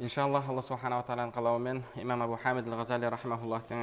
Иншаллах 0.00 0.46
алла 0.48 0.62
субханала 0.64 1.04
тағаланың 1.04 1.32
қалауымен 1.34 1.80
имам 2.00 2.22
абу 2.24 2.38
хамид 2.40 2.64
ал 2.64 2.78
ғазали 2.78 3.08
рахмауллахтың 3.12 3.82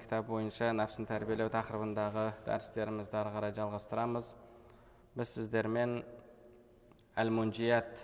кітабы 0.00 0.28
бойынша 0.30 0.70
нәпсіні 0.72 1.04
тәрбиелеу 1.04 1.50
тақырыбындағы 1.52 2.22
дәрістерімізді 2.46 3.18
ары 3.20 3.32
қарай 3.34 3.52
жалғастырамыз 3.58 4.30
біз 5.18 5.32
сіздермен 5.34 5.98
әл 7.20 7.30
мунжият 7.30 8.00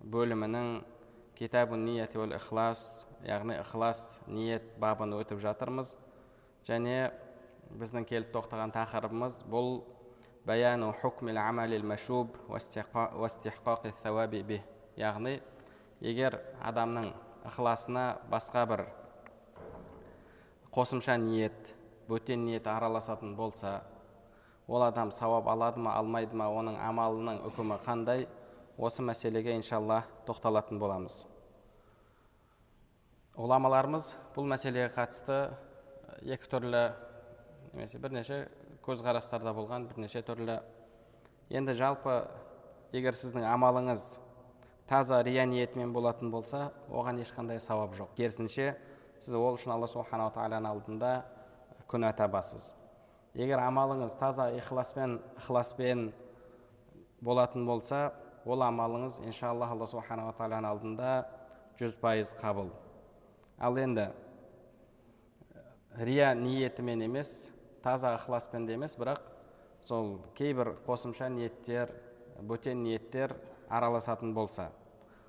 бөлімінің 0.00 0.70
китабу 1.36 1.76
ният 1.76 2.16
уал 2.16 2.32
ихлас 2.38 3.04
яғни 3.28 3.58
ықылас 3.60 4.00
ниет 4.26 4.64
бабын 4.80 5.12
өтіп 5.18 5.42
жатырмыз 5.44 5.98
және 6.64 7.10
біздің 7.76 8.08
келіп 8.08 8.32
тоқтаған 8.32 8.72
тақырыбымыз 8.78 9.42
бұл 9.44 9.82
баяну 10.48 10.94
хукмил 11.02 11.36
амалил 11.36 11.84
машуб 11.84 12.32
яғни 14.96 15.34
егер 16.00 16.40
адамның 16.60 17.12
ықыласына 17.48 18.06
басқа 18.30 18.66
бір 18.68 18.86
қосымша 20.74 21.16
ниет 21.16 21.74
бөтен 22.08 22.44
ниет 22.44 22.66
араласатын 22.66 23.36
болса 23.36 23.82
ол 24.68 24.82
адам 24.82 25.10
сауап 25.10 25.48
алады 25.48 25.80
ма 25.80 25.94
алмайды 25.96 26.36
ма 26.36 26.50
оның 26.50 26.76
амалының 26.88 27.40
үкімі 27.48 27.78
қандай 27.86 28.26
осы 28.76 29.02
мәселеге 29.02 29.54
иншалла 29.56 30.02
тоқталатын 30.26 30.78
боламыз. 30.78 31.24
Ғұламаларымыз 33.36 34.10
бұл 34.34 34.48
мәселеге 34.50 34.90
қатысты 34.92 35.38
екі 36.24 36.50
түрлі 36.50 36.82
немесе 37.72 38.00
бірнеше 38.00 38.42
көзқарастарда 38.84 39.54
болған 39.56 39.88
бірнеше 39.88 40.22
түрлі. 40.26 40.60
Енді 41.50 41.76
жалпы 41.78 42.24
егер 42.92 43.16
сіздің 43.16 43.46
амалыңыз 43.48 44.06
таза 44.88 45.22
рия 45.22 45.46
ниетімен 45.46 45.92
болатын 45.92 46.30
болса 46.30 46.72
оған 46.90 47.20
ешқандай 47.22 47.60
сауап 47.60 47.94
жоқ. 47.98 48.14
Керісінше 48.16 48.76
сіз 49.18 49.34
ол 49.34 49.56
үшін 49.56 49.72
алла 49.74 49.88
субханала 49.90 50.30
тағаланың 50.34 50.70
алдында 50.70 51.12
күнә 51.90 52.12
табасыз 52.16 52.74
егер 53.34 53.60
амалыңыз 53.60 54.14
таза 54.20 54.50
ихласпен 54.56 55.18
ықыласпен 55.40 56.10
болатын 57.20 57.66
болса 57.66 58.12
ол 58.44 58.62
амалыңыз 58.62 59.20
иншалла 59.26 59.68
алла 59.72 59.88
субханала 59.90 60.32
тағаланың 60.38 60.70
алдында 60.70 61.10
жүз 61.76 61.96
пайыз 62.00 62.32
қабыл. 62.40 62.70
Ал 63.58 63.76
енді 63.76 64.08
рия 65.98 66.34
ниетімен 66.34 67.02
емес 67.04 67.50
таза 67.82 68.14
ықыласпен 68.16 68.66
де 68.66 68.76
емес 68.76 68.96
бірақ 68.96 69.20
сол 69.82 70.20
кейбір 70.34 70.76
қосымша 70.86 71.28
ниеттер 71.32 71.92
бөтен 72.40 72.82
ниеттер 72.84 73.36
араласатын 73.68 74.34
болса 74.34 74.70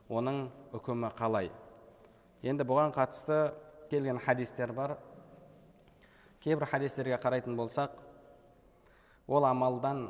оның 0.10 0.48
үкімі 0.78 1.10
қалай? 1.18 1.50
Енді 2.44 2.64
бұған 2.68 2.94
қатысты 2.96 3.52
келген 3.90 4.20
хадистер 4.24 4.72
бар. 4.74 4.98
Кейбір 6.44 6.68
хадистерге 6.70 7.18
қарайтын 7.20 7.58
болсақ 7.58 7.98
ол 9.28 9.46
амалдан 9.46 10.08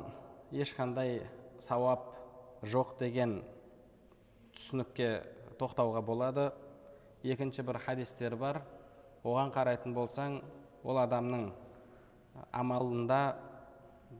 ешқандай 0.52 1.22
сауап 1.58 2.12
жоқ 2.62 2.98
деген 3.00 3.40
түсінікке 4.54 5.22
тоқтауға 5.58 6.02
болады. 6.04 6.50
Екінші 7.22 7.64
бір 7.66 7.80
хадистер 7.82 8.36
бар. 8.36 8.62
Оған 9.24 9.50
қарайтын 9.54 9.94
болсаң 9.96 10.38
ол 10.84 11.00
адамның 11.02 11.48
амалында 12.52 13.20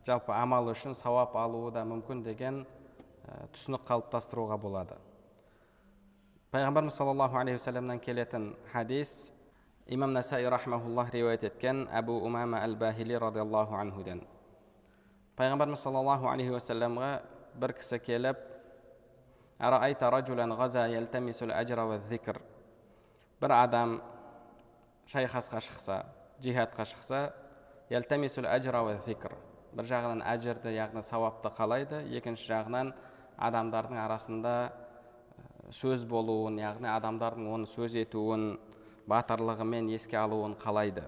жалпы 0.06 0.34
амал 0.34 0.72
үшін 0.72 0.96
сауап 0.98 1.36
алуы 1.38 1.70
да 1.72 1.84
мүмкін 1.86 2.24
деген 2.26 2.64
түсінік 3.54 3.84
қалыптастыруға 3.88 4.58
болады. 4.60 4.96
Пайғамбарымыз 6.52 6.96
саллаллаху 6.96 7.36
алейхи 7.36 7.58
уассаламнан 7.58 8.00
келетін 8.00 8.56
хадис 8.72 9.32
имам 9.86 10.12
насаи 10.12 10.44
рахмауллах 10.44 11.12
риуаят 11.12 11.44
еткен 11.44 11.86
әбу 11.92 12.20
умама 12.24 12.62
әл 12.64 12.76
бахили 12.76 13.14
радиаллаху 13.14 13.74
анхуден. 13.76 14.22
Пайғамбарымыз 15.36 15.82
саллаллаху 15.84 16.28
алейхи 16.30 16.54
уассаламға 16.56 17.10
бір 17.60 17.74
кісі 17.78 17.98
келіп 17.98 18.38
бір 23.40 23.52
адам 23.54 24.00
шайқасқа 25.06 25.60
шықса 25.62 26.04
жихадқа 26.42 26.84
шықса 26.84 27.32
бір 29.76 29.86
жағынан 29.86 30.22
әжірді 30.24 30.72
яғни 30.74 31.02
сауапты 31.04 31.50
қалайды 31.54 32.00
екінші 32.16 32.48
жағынан 32.50 32.92
адамдардың 33.38 34.00
арасында 34.02 34.54
сөз 35.74 36.04
болуын 36.08 36.58
яғни 36.62 36.88
адамдардың 36.90 37.48
оны 37.52 37.68
сөз 37.70 37.94
етуін 38.00 38.50
батырлығымен 39.08 39.90
еске 39.94 40.18
алуын 40.20 40.56
қалайды. 40.58 41.04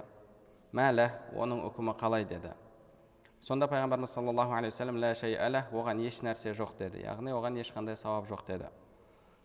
Мәлі 0.76 1.08
оның 1.34 1.64
үкімі 1.69 1.96
қалай 1.98 2.26
деді? 2.28 2.52
Сонда 3.40 3.66
пайғамбарымыз 3.70 4.12
саллаллаху 4.14 4.54
алейхи 4.54 4.74
уассалам 4.74 5.00
лә 5.00 5.14
әлә 5.16 5.64
оған 5.72 6.02
еш 6.04 6.20
нәрсе 6.22 6.52
жоқ 6.54 6.76
деді. 6.78 7.00
Яғни 7.06 7.32
оған 7.32 7.56
ешқандай 7.62 7.96
сауап 7.96 8.28
жоқ 8.28 8.44
деді. 8.46 8.69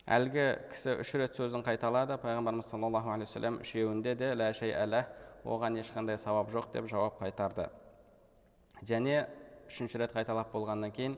Әлгі 0.05 0.43
кісі 0.73 0.97
үш 1.01 1.13
рет 1.17 1.33
сөзін 1.33 1.63
қайталады 1.65 2.19
пайғамбарымыз 2.21 2.67
саллаллаху 2.69 3.09
алейхи 3.09 3.31
уассалам 3.31 3.61
үшеуінде 3.63 4.15
де 4.19 4.33
лә 4.35 4.51
әлә 4.51 5.05
оған 5.45 5.79
ешқандай 5.79 6.19
сауап 6.19 6.51
жоқ 6.51 6.71
деп 6.73 6.89
жауап 6.91 7.17
қайтарды. 7.21 7.69
Және 8.83 9.25
үшінші 9.69 10.03
рет 10.03 10.13
қайталап 10.13 10.51
болғаннан 10.51 10.91
кейін 10.91 11.17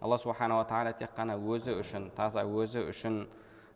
алла 0.00 0.16
субханала 0.18 0.64
тағала 0.64 0.94
тек 0.96 1.12
қана 1.16 1.36
өзі 1.36 1.74
үшін 1.80 2.08
таза 2.16 2.44
өзі 2.44 2.86
үшін 2.88 3.20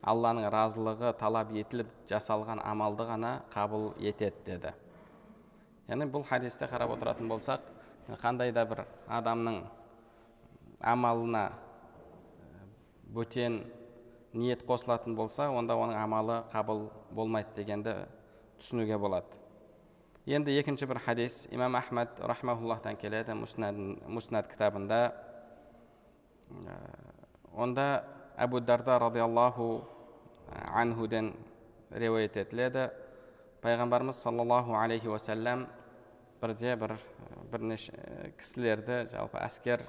алланың 0.09 0.48
разылығы 0.53 1.12
талап 1.20 1.53
етіліп 1.53 1.91
жасалған 2.09 2.62
амалды 2.64 3.04
ғана 3.10 3.32
қабыл 3.53 3.91
етеді 4.00 4.41
деді 4.47 4.72
яғни 5.88 6.09
бұл 6.09 6.25
хадисте 6.25 6.69
қарап 6.70 6.97
отыратын 6.97 7.28
болсақ 7.28 7.69
қандай 8.22 8.54
да 8.56 8.64
бір 8.64 8.84
адамның 9.09 9.60
амалына 10.81 11.44
бөтен 13.12 13.60
ниет 14.32 14.64
қосылатын 14.64 15.14
болса 15.16 15.50
онда 15.53 15.76
оның 15.76 16.00
амалы 16.00 16.43
қабыл 16.53 16.88
болмайды 17.12 17.53
дегенді 17.60 17.98
түсінуге 18.59 18.98
болады 18.98 19.44
енді 20.26 20.58
екінші 20.58 20.86
бір 20.86 20.98
хадис 21.04 21.48
имам 21.52 21.76
ахмад 21.76 22.08
рахмауллахтан 22.20 22.96
келеді 22.96 23.34
муснад 23.36 24.46
кітабында 24.48 25.12
онда 27.52 28.04
әбу 28.40 28.60
дарда 28.64 28.96
радиаллаху 29.02 29.84
анхуден 30.72 31.34
риуаят 31.90 32.38
етіледі 32.40 32.87
пайғамбарымыз 33.60 34.16
саллаллаху 34.25 34.72
алейхи 34.81 35.12
уассалам 35.12 35.66
бірде 36.40 36.72
бір 36.81 36.96
бірнеше 37.52 37.93
кісілерді 38.40 39.04
жалпы 39.12 39.44
әскер 39.44 39.84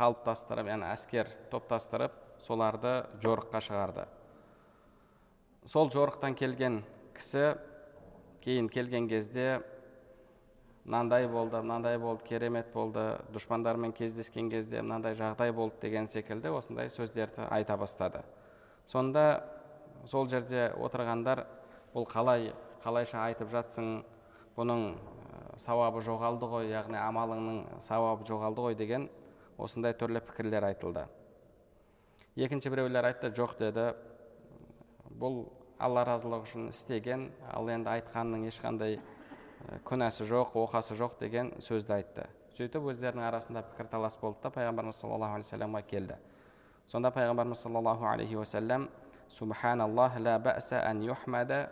қалыптастырып 0.00 0.72
яғни 0.72 0.88
әскер 0.88 1.36
топтастырып 1.52 2.16
соларды 2.40 3.02
жорыққа 3.20 3.60
шығарды 3.60 4.08
сол 5.68 5.92
жорықтан 5.92 6.34
келген 6.34 6.80
кісі 7.16 7.56
кейін 8.46 8.68
келген 8.70 9.08
кезде 9.10 9.58
мынандай 10.84 11.26
болды 11.26 11.58
мынандай 11.58 11.98
болды 11.98 12.22
керемет 12.28 12.68
болды 12.70 13.08
дұшпандармен 13.34 13.90
кездескен 13.90 14.46
кезде 14.52 14.84
мынандай 14.84 15.16
жағдай 15.18 15.50
болды 15.52 15.80
деген 15.82 16.06
секілді 16.06 16.52
осындай 16.54 16.86
сөздерді 16.94 17.48
айта 17.50 17.74
бастады 17.76 18.22
сонда 18.86 19.42
сол 20.06 20.30
жерде 20.30 20.68
отырғандар 20.78 21.42
бұл 21.90 22.06
қалай 22.06 22.52
қалайша 22.84 23.24
айтып 23.24 23.50
жатсың 23.50 23.90
бұның 24.54 24.86
сауабы 25.58 26.06
жоғалды 26.06 26.46
ғой 26.46 26.70
яғни 26.70 27.02
амалыңның 27.02 27.80
сауабы 27.82 28.30
жоғалды 28.30 28.68
ғой 28.68 28.78
деген 28.78 29.10
осындай 29.58 29.98
түрлі 29.98 30.22
пікірлер 30.22 30.70
айтылды 30.70 31.08
екінші 32.36 32.70
біреулер 32.70 33.10
айтты 33.10 33.34
жоқ 33.34 33.58
деді 33.58 33.90
бұл 35.18 35.48
алла 35.78 36.04
разылығы 36.08 36.46
үшін 36.46 36.68
істеген 36.70 37.28
ал 37.52 37.68
енді 37.70 37.90
айтқанның 37.96 38.46
ешқандай 38.48 38.98
күнәсі 39.86 40.26
жоқ 40.28 40.56
оқасы 40.60 40.96
жоқ 40.96 41.18
деген 41.20 41.52
сөзді 41.60 41.96
айтты. 41.98 42.26
Сөйтіп 42.56 42.86
өздерінің 42.92 43.26
арасында 43.28 43.62
пікірталас 43.70 44.16
болды 44.20 44.40
да 44.44 44.50
пайғамбарымыз 44.54 45.00
саллаллаху 45.02 45.36
алейхи 45.36 45.50
вассаламға 45.50 45.82
келді. 45.90 46.16
Сонда 46.86 47.10
пайғамбарымыз 47.12 47.60
саллаллаху 47.66 48.06
алейхи 48.08 48.36
уассалам 48.36 48.88
субханаллах 49.28 50.18
ла 50.20 50.92
юхмада 51.02 51.70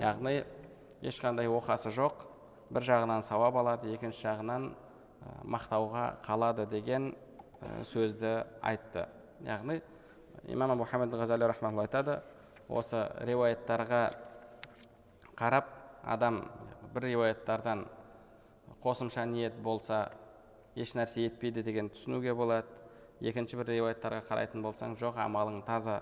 яғни 0.00 0.44
ешқандай 1.02 1.48
оқасы 1.50 1.90
жоқ 1.92 2.24
бір 2.70 2.86
жағынан 2.86 3.22
сауап 3.22 3.56
алады 3.60 3.92
екінші 3.92 4.22
жағынан 4.28 4.70
мақтауға 5.44 6.22
қалады 6.24 6.66
деген 6.70 7.14
сөзді 7.82 8.46
айтты. 8.62 9.08
Яғни 9.44 9.82
имам 10.46 10.84
хамид 10.84 11.12
ғазали 11.12 11.44
айтады 11.82 12.22
осы 12.68 13.02
риуаяттарға 13.26 14.02
қарап 15.36 15.68
адам 16.04 16.44
бір 16.94 17.08
риуаяттардан 17.10 17.84
қосымша 18.84 19.24
ниет 19.28 19.56
болса 19.62 20.10
еш 20.76 20.94
нәрсе 20.94 21.26
етпейді 21.28 21.62
деген 21.62 21.90
түсінуге 21.90 22.34
болады. 22.34 22.68
Екінші 23.20 23.56
бір 23.60 23.70
риуаяттарға 23.72 24.24
қарайтын 24.28 24.62
болсаң 24.64 24.96
жоқ 25.00 25.18
амалың 25.22 25.62
таза 25.66 26.00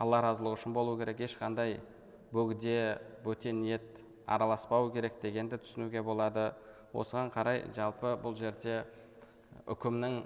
алла 0.00 0.22
разылығы 0.24 0.56
үшін 0.58 0.74
болу 0.74 0.96
керек 0.98 1.20
ешқандай 1.26 1.80
бөгде 2.32 2.98
бөтен 3.24 3.60
ниет 3.64 4.02
араласпау 4.26 4.90
керек 4.94 5.20
дегенді 5.22 5.58
түсінуге 5.60 6.02
болады. 6.02 6.52
Осыған 6.94 7.30
қарай 7.34 7.64
жалпы 7.74 8.16
бұл 8.22 8.34
жерде 8.38 8.84
үкімнің 9.70 10.22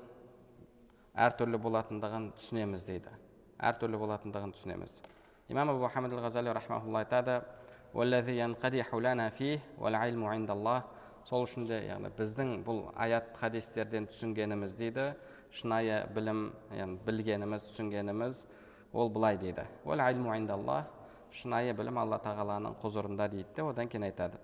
әртүрлі 1.26 1.60
болатындығын 1.60 2.30
түсінеміз 2.38 2.86
дейді. 2.88 3.10
Әртүрлі 3.58 4.00
болатындығын 4.00 4.52
түсінеміз. 4.54 5.02
Имам 5.52 5.70
абу 5.74 5.84
мұхаммад 5.84 6.14
ғазали 6.24 6.54
рахмаулла 6.54 7.04
айтады 7.04 7.42
сол 11.24 11.46
үшін 11.46 11.64
де 11.68 11.78
яғни 11.86 12.10
біздің 12.18 12.50
бұл 12.66 12.82
аят 13.00 13.30
хадистерден 13.38 14.06
түсінгеніміз 14.10 14.74
дейді 14.76 15.06
шынайы 15.56 16.02
білім 16.12 16.50
яғни 16.76 16.98
білгеніміз 17.06 17.64
түсінгеніміз 17.70 18.42
ол 18.92 19.08
былай 19.08 19.38
дейді. 19.40 19.64
Шынайы 21.34 21.72
білім 21.74 21.98
алла 21.98 22.18
тағаланың 22.22 22.76
құзырында 22.82 23.28
дейді 23.32 23.56
де 23.56 23.62
одан 23.64 23.88
кейін 23.88 24.04
айтады. 24.10 24.36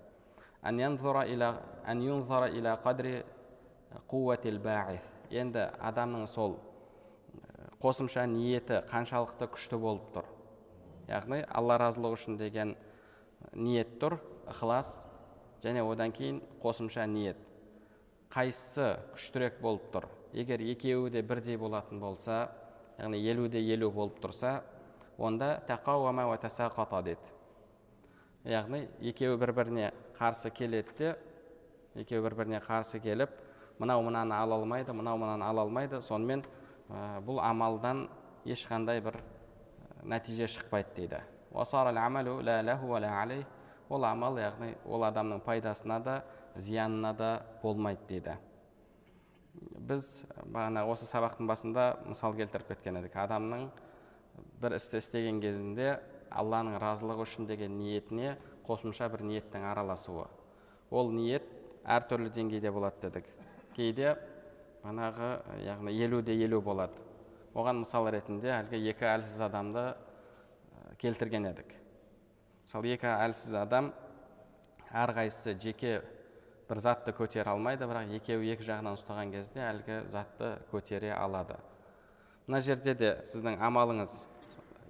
Енді 5.30 5.68
адамның 5.78 6.26
сол 6.26 6.56
қосымша 7.80 8.26
ниеті 8.28 8.82
қаншалықты 8.90 9.48
күшті 9.54 9.78
болып 9.80 10.10
тұр. 10.12 10.26
Яғни 11.08 11.40
алла 11.48 11.78
разылығы 11.80 12.18
үшін 12.18 12.36
деген 12.36 12.74
ниет 13.56 13.96
тұр 14.02 14.18
ықылас 14.52 15.06
және 15.64 15.84
одан 15.88 16.12
кейін 16.12 16.42
қосымша 16.60 17.06
ниет. 17.08 17.40
Қайсысы 18.30 18.98
күштірек 19.14 19.58
болып 19.64 19.88
тұр? 19.94 20.08
Егер 20.36 20.60
екеуі 20.60 21.10
де 21.10 21.22
бірдей 21.22 21.56
болатын 21.56 22.00
болса 22.00 22.50
яғни 22.98 23.22
елу 23.32 23.48
де 23.48 23.64
елу 23.64 23.90
болып 23.90 24.20
тұрса 24.20 24.60
онда 25.18 25.62
тақауама 25.66 26.28
деді. 27.02 27.18
Яғни 28.44 28.88
екеуі 29.00 29.36
бір 29.36 29.52
біріне 29.52 29.92
қарсы 30.18 30.50
келеді 30.50 30.88
де 30.98 31.16
екеуі 31.94 32.22
бір 32.22 32.34
біріне 32.34 32.60
қарсы 32.60 33.00
келіп 33.00 33.30
мынау 33.78 34.02
мынаны 34.02 34.34
ала 34.34 34.56
алмайды 34.56 34.92
мынау 34.92 35.18
мынаны 35.18 35.44
ала 35.44 35.62
алмайды 35.62 36.00
сонымен 36.00 36.44
бұл 37.26 37.40
амалдан 37.42 38.08
ешқандай 38.44 39.00
бір 39.04 39.20
нәтиже 40.02 40.46
шықпайды 40.50 40.94
дейді. 40.96 41.20
Ол 43.90 44.04
амал 44.06 44.36
яғни 44.38 44.76
ол 44.86 45.02
адамның 45.02 45.40
пайдасына 45.42 45.98
да 45.98 46.12
зиянына 46.54 47.10
да 47.16 47.30
болмайды 47.62 48.04
дейді. 48.08 48.36
Біз 49.82 50.24
бағана 50.44 50.84
осы 50.86 51.08
сабақтың 51.10 51.48
басында 51.50 51.86
мысал 52.06 52.36
келтіріп 52.38 52.68
кеткен 52.70 53.00
едік. 53.00 53.16
Адамның 53.18 53.66
бір 54.62 54.76
істі 54.78 55.00
істеген 55.02 55.40
кезінде 55.42 55.96
алланың 56.30 56.78
разылығы 56.78 57.26
үшін 57.26 57.48
деген 57.50 57.74
ниетіне 57.80 58.36
қосымша 58.66 59.10
бір 59.10 59.26
ниеттің 59.26 59.66
араласуы. 59.72 60.28
Ол 60.90 61.10
ниет 61.10 61.50
әртүрлі 61.82 62.30
деңгейде 62.30 62.70
болады 62.70 63.08
дедік. 63.08 63.26
Кейде 63.74 64.14
манағы 64.84 65.30
яғни 65.64 65.92
елу 65.94 66.22
де 66.22 66.34
елу 66.34 66.60
болады. 66.60 66.96
Оған 67.54 67.82
мысал 67.82 68.06
ретінде 68.10 68.52
әлгі 68.54 68.80
екі 68.92 69.08
әлсіз 69.10 69.40
адамды 69.48 69.84
келтірген 71.02 71.48
едік. 71.50 71.74
Мысалы 72.64 72.92
екі 72.94 73.10
әлсіз 73.10 73.56
адам 73.60 73.92
әрқайсысы 74.90 75.56
жеке 75.60 76.00
бір 76.68 76.78
затты 76.78 77.12
көтере 77.16 77.50
алмайды 77.50 77.88
бірақ 77.90 78.12
екеуі 78.20 78.52
екі 78.54 78.68
жағынан 78.68 78.94
ұстаған 78.98 79.32
кезде 79.34 79.64
әлгі 79.66 80.02
затты 80.10 80.52
көтере 80.70 81.10
алады. 81.16 81.58
Мына 82.46 82.60
жерде 82.62 82.94
де 82.94 83.10
сіздің 83.26 83.58
амалыңыз 83.66 84.14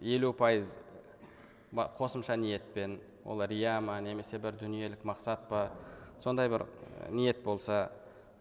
елу 0.01 0.33
пайыз 0.37 0.77
қосымша 1.73 2.37
ниетпен 2.37 2.99
ол 3.25 3.43
рия 3.45 3.81
ма 3.81 4.01
немесе 4.01 4.39
бір 4.39 4.57
дүниелік 4.61 5.05
мақсат 5.05 5.49
па 5.49 5.71
сондай 6.19 6.49
бір 6.49 6.67
ниет 7.11 7.43
болса 7.45 7.91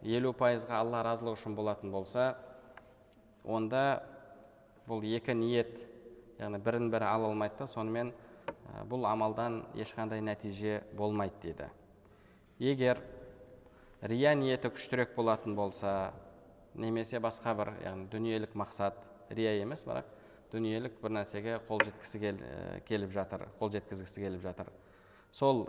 елу 0.03 0.31
пайызға 0.33 0.79
алла 0.79 1.03
разылығы 1.03 1.39
үшін 1.39 1.55
болатын 1.57 1.91
болса 1.91 2.31
онда 3.43 4.01
бұл 4.87 5.03
екі 5.03 5.35
ниет 5.35 5.83
яғни 6.39 6.59
бірін 6.63 6.89
бірі 6.91 7.09
ала 7.09 7.29
алмайды 7.29 7.59
да 7.59 7.67
сонымен 7.67 8.13
бұл 8.89 9.05
амалдан 9.09 9.63
ешқандай 9.75 10.21
нәтиже 10.23 10.81
болмайды 10.95 11.35
дейді. 11.43 11.67
Егер 12.59 13.01
рия 14.01 14.35
ниеті 14.35 14.71
күштірек 14.71 15.15
болатын 15.15 15.55
болса 15.55 16.13
немесе 16.75 17.19
басқа 17.19 17.55
бір 17.57 17.73
яғни 17.83 18.07
дүниелік 18.13 18.55
мақсат 18.55 19.03
рия 19.29 19.57
емес 19.61 19.83
бірақ 19.87 20.07
дүниелік 20.53 20.95
бір 21.01 21.17
нәрсеге 21.19 21.59
қол 21.67 21.83
жеткісі 21.85 22.19
кел, 22.23 22.39
келіп 22.87 23.11
жатыр 23.13 23.45
қол 23.59 23.71
жеткізгісі 23.73 24.23
келіп 24.23 24.41
жатыр. 24.47 24.71
Сол 25.31 25.67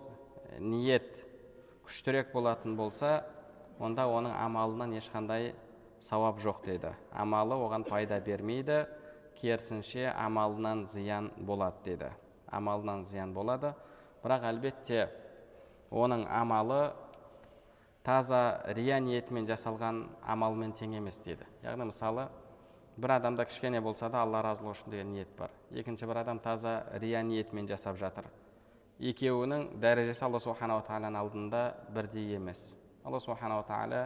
ниет 0.58 1.24
күштірек 1.84 2.32
болатын 2.32 2.76
болса 2.78 3.24
онда 3.80 4.06
оның 4.06 4.34
амалынан 4.36 4.94
ешқандай 4.98 5.54
сауап 6.00 6.40
жоқ 6.40 6.64
дейді 6.66 6.94
амалы 7.12 7.56
оған 7.56 7.84
пайда 7.88 8.20
бермейді. 8.20 8.86
Керісінше 9.40 10.10
амалынан 10.12 10.84
зиян 10.86 11.30
болады 11.36 11.76
деді. 11.84 12.10
Амалынан 12.52 13.04
зиян 13.04 13.32
болады. 13.32 13.72
Бірақ 14.22 14.44
әлбетте 14.50 15.08
оның 15.90 16.26
амалы 16.28 16.92
таза 18.04 18.60
рия 18.76 19.00
ниетімен 19.00 19.48
жасалған 19.48 20.04
амалмен 20.28 20.72
тең 20.76 20.98
емес 20.98 21.18
дейді 21.24 21.48
яғни 21.64 21.88
мысалы 21.88 22.28
бір 23.00 23.16
адамда 23.16 23.44
кішкене 23.48 23.80
болса 23.80 24.10
да 24.12 24.20
алла 24.24 24.42
разылығы 24.44 24.74
үшін 24.76 24.92
деген 24.92 25.12
ниет 25.14 25.28
бар. 25.38 25.50
Екінші 25.70 26.06
бір 26.06 26.20
адам 26.22 26.38
таза 26.38 26.84
рия 27.00 27.22
ниетімен 27.22 27.68
жасап 27.68 27.96
жатыр. 27.96 28.28
Екеуінің 29.00 29.80
дәрежесі 29.80 30.26
алла 30.26 30.40
субханала 30.40 30.84
тағаланың 30.84 31.16
алдында 31.16 31.62
бірдей 31.94 32.34
емес. 32.36 32.74
Алла 33.04 33.20
субханала 33.20 33.64
тағала 33.68 34.02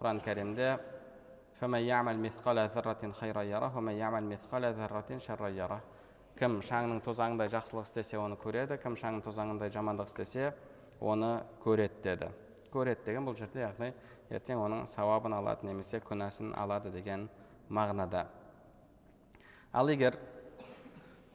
құран 0.00 0.20
кәрімде 0.24 0.74
кім 6.34 6.56
шаңның 6.66 6.98
тозаңындай 7.06 7.46
жақсылық 7.52 7.84
істесе 7.86 8.18
оны 8.18 8.34
көреді 8.42 8.74
кім 8.82 8.96
шаңның 8.98 9.22
тозаңындай 9.22 9.70
жамандық 9.70 10.08
істесе 10.10 10.48
оны 10.98 11.44
көреді 11.62 12.00
деді 12.02 12.30
көреді 12.72 13.06
деген 13.06 13.28
бұл 13.28 13.36
жерде 13.38 13.62
яғни 13.62 13.92
ертең 14.34 14.64
оның 14.64 14.88
сауабын 14.90 15.36
алады 15.36 15.68
немесе 15.68 16.00
күнәсін 16.02 16.50
алады 16.58 16.90
деген 16.90 17.28
мағынада 17.70 18.24
ал 19.72 19.94
егер 19.94 20.18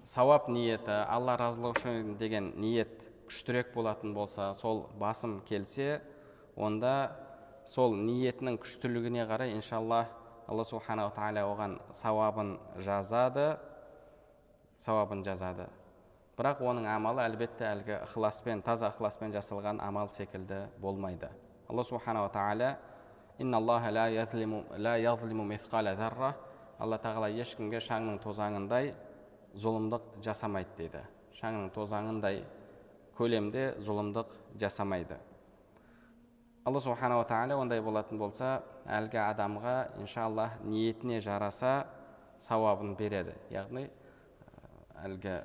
сауап 0.03 0.49
ниеті 0.51 0.99
алла 1.07 1.37
разылығы 1.39 1.79
үшін 1.79 2.13
деген 2.19 2.51
ниет 2.59 3.07
күштірек 3.29 3.71
болатын 3.73 4.13
болса 4.13 4.51
сол 4.53 4.89
басым 4.99 5.39
келсе 5.47 6.01
онда 6.59 6.93
сол 7.65 7.95
ниетінің 7.95 8.59
күштілігіне 8.61 9.25
қарай 9.29 9.55
иншалла 9.55 10.05
алла 10.49 10.65
субханала 10.65 11.13
тағала 11.15 11.45
оған 11.47 11.77
сауабын 11.95 12.57
жазады 12.77 13.53
сауабын 14.79 15.23
жазады. 15.23 15.67
Бірақ 16.39 16.61
оның 16.63 16.87
амалы 16.87 17.23
әлбетте 17.25 17.65
әлгі 17.67 17.97
ықыласпен 18.05 18.61
таза 18.63 18.89
ықыласпен 18.93 19.33
жасалған 19.35 19.81
амал 19.83 20.09
секілді 20.09 20.67
болмайды. 20.79 21.27
Алла 21.69 21.83
субханала 21.83 22.29
тағала 22.31 22.77
алла 26.79 26.97
тағала 27.03 27.27
ешкімге 27.35 27.81
шаңның 27.83 28.21
тозаңындай 28.23 28.93
зұлымдық 29.55 30.21
жасамайды 30.23 30.77
дейді. 30.77 31.03
Шаңның 31.35 31.73
тозаңындай 31.75 32.43
көлемде 33.17 33.73
зұлымдық 33.83 34.31
жасамайды. 34.59 35.19
Алла 36.69 36.79
субханала 36.83 37.25
тағала 37.25 37.55
ондай 37.63 37.81
болатын 37.81 38.19
болса 38.21 38.59
әлгі 38.85 39.17
адамға 39.23 39.75
иншалла 40.03 40.51
ниетіне 40.61 41.17
жараса 41.25 41.87
сауабын 42.37 42.93
береді. 42.99 43.33
Яғни 43.49 43.87
әлгі 45.01 45.39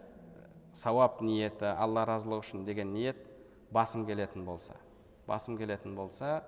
сауап 0.76 1.23
ниеті 1.25 1.71
алла 1.73 2.04
разылығы 2.11 2.45
үшін 2.45 2.66
деген 2.69 2.93
ниет 2.93 3.25
басым 3.73 4.04
келетін 4.04 4.45
болса. 4.45 4.76
Басым 5.26 5.57
келетін 5.57 5.97
болса 5.97 6.43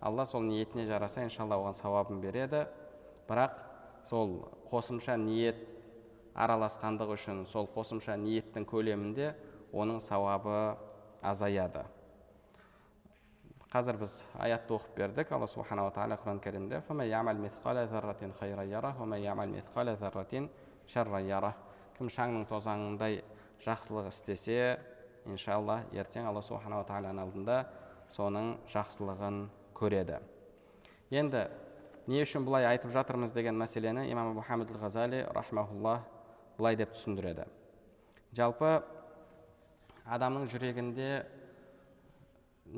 алла 0.00 0.26
сол 0.28 0.44
ниетіне 0.44 0.84
жараса 0.86 1.24
иншалла 1.24 1.56
оған 1.56 1.78
сауабын 1.80 2.20
береді. 2.20 2.66
Бірақ 3.28 3.62
сол 4.04 4.42
қосымша 4.68 5.16
ниет 5.16 5.64
араласқандығы 6.36 7.16
үшін 7.16 7.46
сол 7.48 7.70
қосымша 7.72 8.20
ниеттің 8.20 8.68
көлемінде 8.68 9.32
оның 9.72 10.04
сауабы 10.04 10.76
азаяды. 11.22 11.88
Қазір 13.72 13.98
біз 14.00 14.22
аятты 14.40 14.74
оқып 14.74 14.96
бердік 14.96 15.32
алла 15.36 15.46
субханала 15.46 15.92
тағала 15.92 16.16
құран 16.22 16.40
кәрімде 16.40 16.80
кім 21.98 22.06
шаңның 22.14 22.44
тозаңындай 22.46 23.24
жақсылық 23.64 24.06
істесе 24.12 24.78
иншалла 25.26 25.80
ертең 25.90 26.28
алла 26.30 26.42
субханала 26.46 26.86
тағаланың 26.86 27.24
алдында 27.24 27.56
соның 28.14 28.52
жақсылығын 28.70 29.40
көреді 29.74 30.20
енді 31.10 31.40
не 32.06 32.22
үшін 32.22 32.46
бұлай 32.46 32.68
айтып 32.70 32.94
жатырмыз 32.94 33.34
деген 33.34 33.58
мәселені 33.58 34.06
имам 34.12 34.30
мұхаммед 34.38 34.70
ғазали 34.78 35.24
рахмаулла 35.34 35.96
былай 36.58 36.78
деп 36.78 36.94
түсіндіреді 36.94 37.48
жалпы 38.38 38.70
адамның 40.06 40.46
жүрегінде 40.54 41.10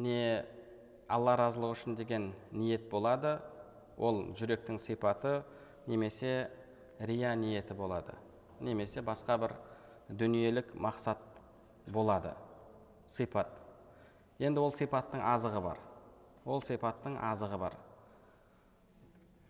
не 0.00 0.24
алла 1.10 1.36
разылығы 1.38 1.76
үшін 1.76 1.96
деген 1.98 2.30
ниет 2.52 2.88
болады. 2.90 3.38
Ол 4.00 4.30
жүректің 4.38 4.78
сипаты 4.80 5.42
немесе 5.90 6.50
рия 6.98 7.34
ниеті 7.36 7.74
болады. 7.74 8.14
Немесе 8.60 9.02
басқа 9.04 9.36
бір 9.40 9.54
дүниелік 10.08 10.72
мақсат 10.74 11.20
болады. 11.86 12.34
Сипат. 13.06 13.50
Енді 14.38 14.62
ол 14.62 14.72
сипаттың 14.72 15.22
азығы 15.34 15.62
бар. 15.64 15.80
Ол 16.44 16.62
сипаттың 16.64 17.18
азығы 17.30 17.58
бар. 17.60 17.76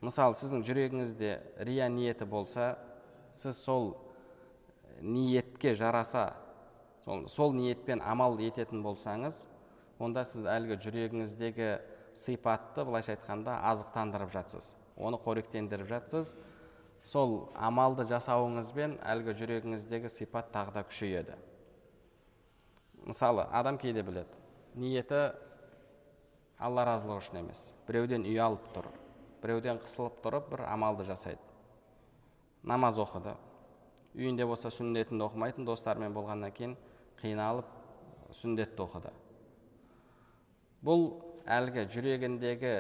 Мысалы 0.01 0.35
сіздің 0.35 0.65
жүрегіңізде 0.65 1.33
рия 1.67 1.89
ниеті 1.93 2.25
болса 2.25 2.73
сіз 3.37 3.59
сол 3.61 3.93
ниетке 5.01 5.75
жараса 5.75 6.33
сол, 7.05 7.29
сол 7.29 7.53
ниетпен 7.53 8.01
амал 8.01 8.39
ететін 8.41 8.83
болсаңыз 8.83 9.45
онда 10.01 10.25
сіз 10.25 10.47
әлгі 10.49 10.79
жүрегіңіздегі 10.83 11.69
сипатты 12.17 12.85
былайша 12.89 13.15
айтқанда 13.15 13.59
азықтандырып 13.71 14.33
жатсыз. 14.35 14.73
Оны 14.97 15.21
қоректендіріп 15.21 15.91
жатсыз. 15.91 16.33
Сол 17.05 17.51
амалды 17.57 18.05
жасауыңызбен 18.09 18.99
әлгі 19.05 19.37
жүрегіңіздегі 19.41 20.11
сипат 20.13 20.51
тағы 20.53 20.75
да 20.75 20.85
күшейеді. 20.89 21.37
Мысалы 23.07 23.47
адам 23.53 23.79
кейде 23.81 24.03
біледі. 24.05 24.41
Ниеті 24.75 25.31
алла 26.59 26.85
разылығы 26.89 27.23
үшін 27.25 27.41
емес. 27.45 27.71
Біреуден 27.89 28.27
ұялып 28.29 28.67
тұр 28.75 28.91
біреуден 29.43 29.81
қысылып 29.81 30.21
тұрып 30.25 30.51
бір 30.53 30.65
амалды 30.69 31.05
жасайды. 31.09 31.41
Намаз 32.63 32.99
оқыды. 33.01 33.35
Үйінде 34.15 34.45
болса 34.47 34.71
сүннетін 34.75 35.23
оқымайтын 35.25 35.65
достарымен 35.65 36.13
болғаннан 36.15 36.53
кейін 36.53 36.77
қиналып 37.23 37.69
сүндетті 38.37 38.85
оқыды. 38.85 39.13
Бұл 40.85 41.07
әлгі 41.51 41.87
жүрегіндегі 41.93 42.75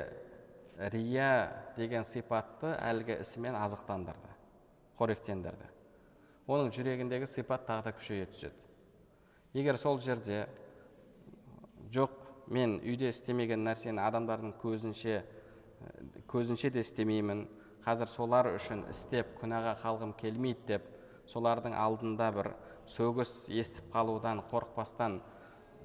рия 0.93 1.31
деген 1.77 2.05
сипатты 2.07 2.73
әлгі 2.79 3.19
ісімен 3.21 3.57
азықтандырды 3.61 4.33
қоректендірді. 5.01 5.69
Оның 6.51 6.73
жүрегіндегі 6.75 7.29
сипат 7.29 7.67
тағы 7.69 7.87
да 7.89 7.93
күшейе 7.97 8.27
түседі. 8.33 8.57
Егер 9.55 9.77
сол 9.81 9.99
жерде 10.01 10.47
жоқ 11.93 12.17
мен 12.51 12.79
үйде 12.81 13.11
істемеген 13.13 13.65
нәрсені 13.67 14.03
адамдардың 14.03 14.55
көзінше 14.61 15.21
көзінше 16.31 16.71
де 16.75 16.83
істемеймін 16.85 17.45
қазір 17.85 18.11
солар 18.11 18.51
үшін 18.55 18.85
істеп 18.91 19.37
күнәға 19.41 19.77
қалғым 19.83 20.15
келмейді 20.21 20.67
деп 20.73 20.89
солардың 21.31 21.77
алдында 21.79 22.31
бір 22.35 22.53
сөгіс 22.91 23.49
естіп 23.55 23.93
қалудан 23.95 24.43
қорықпастан 24.51 25.21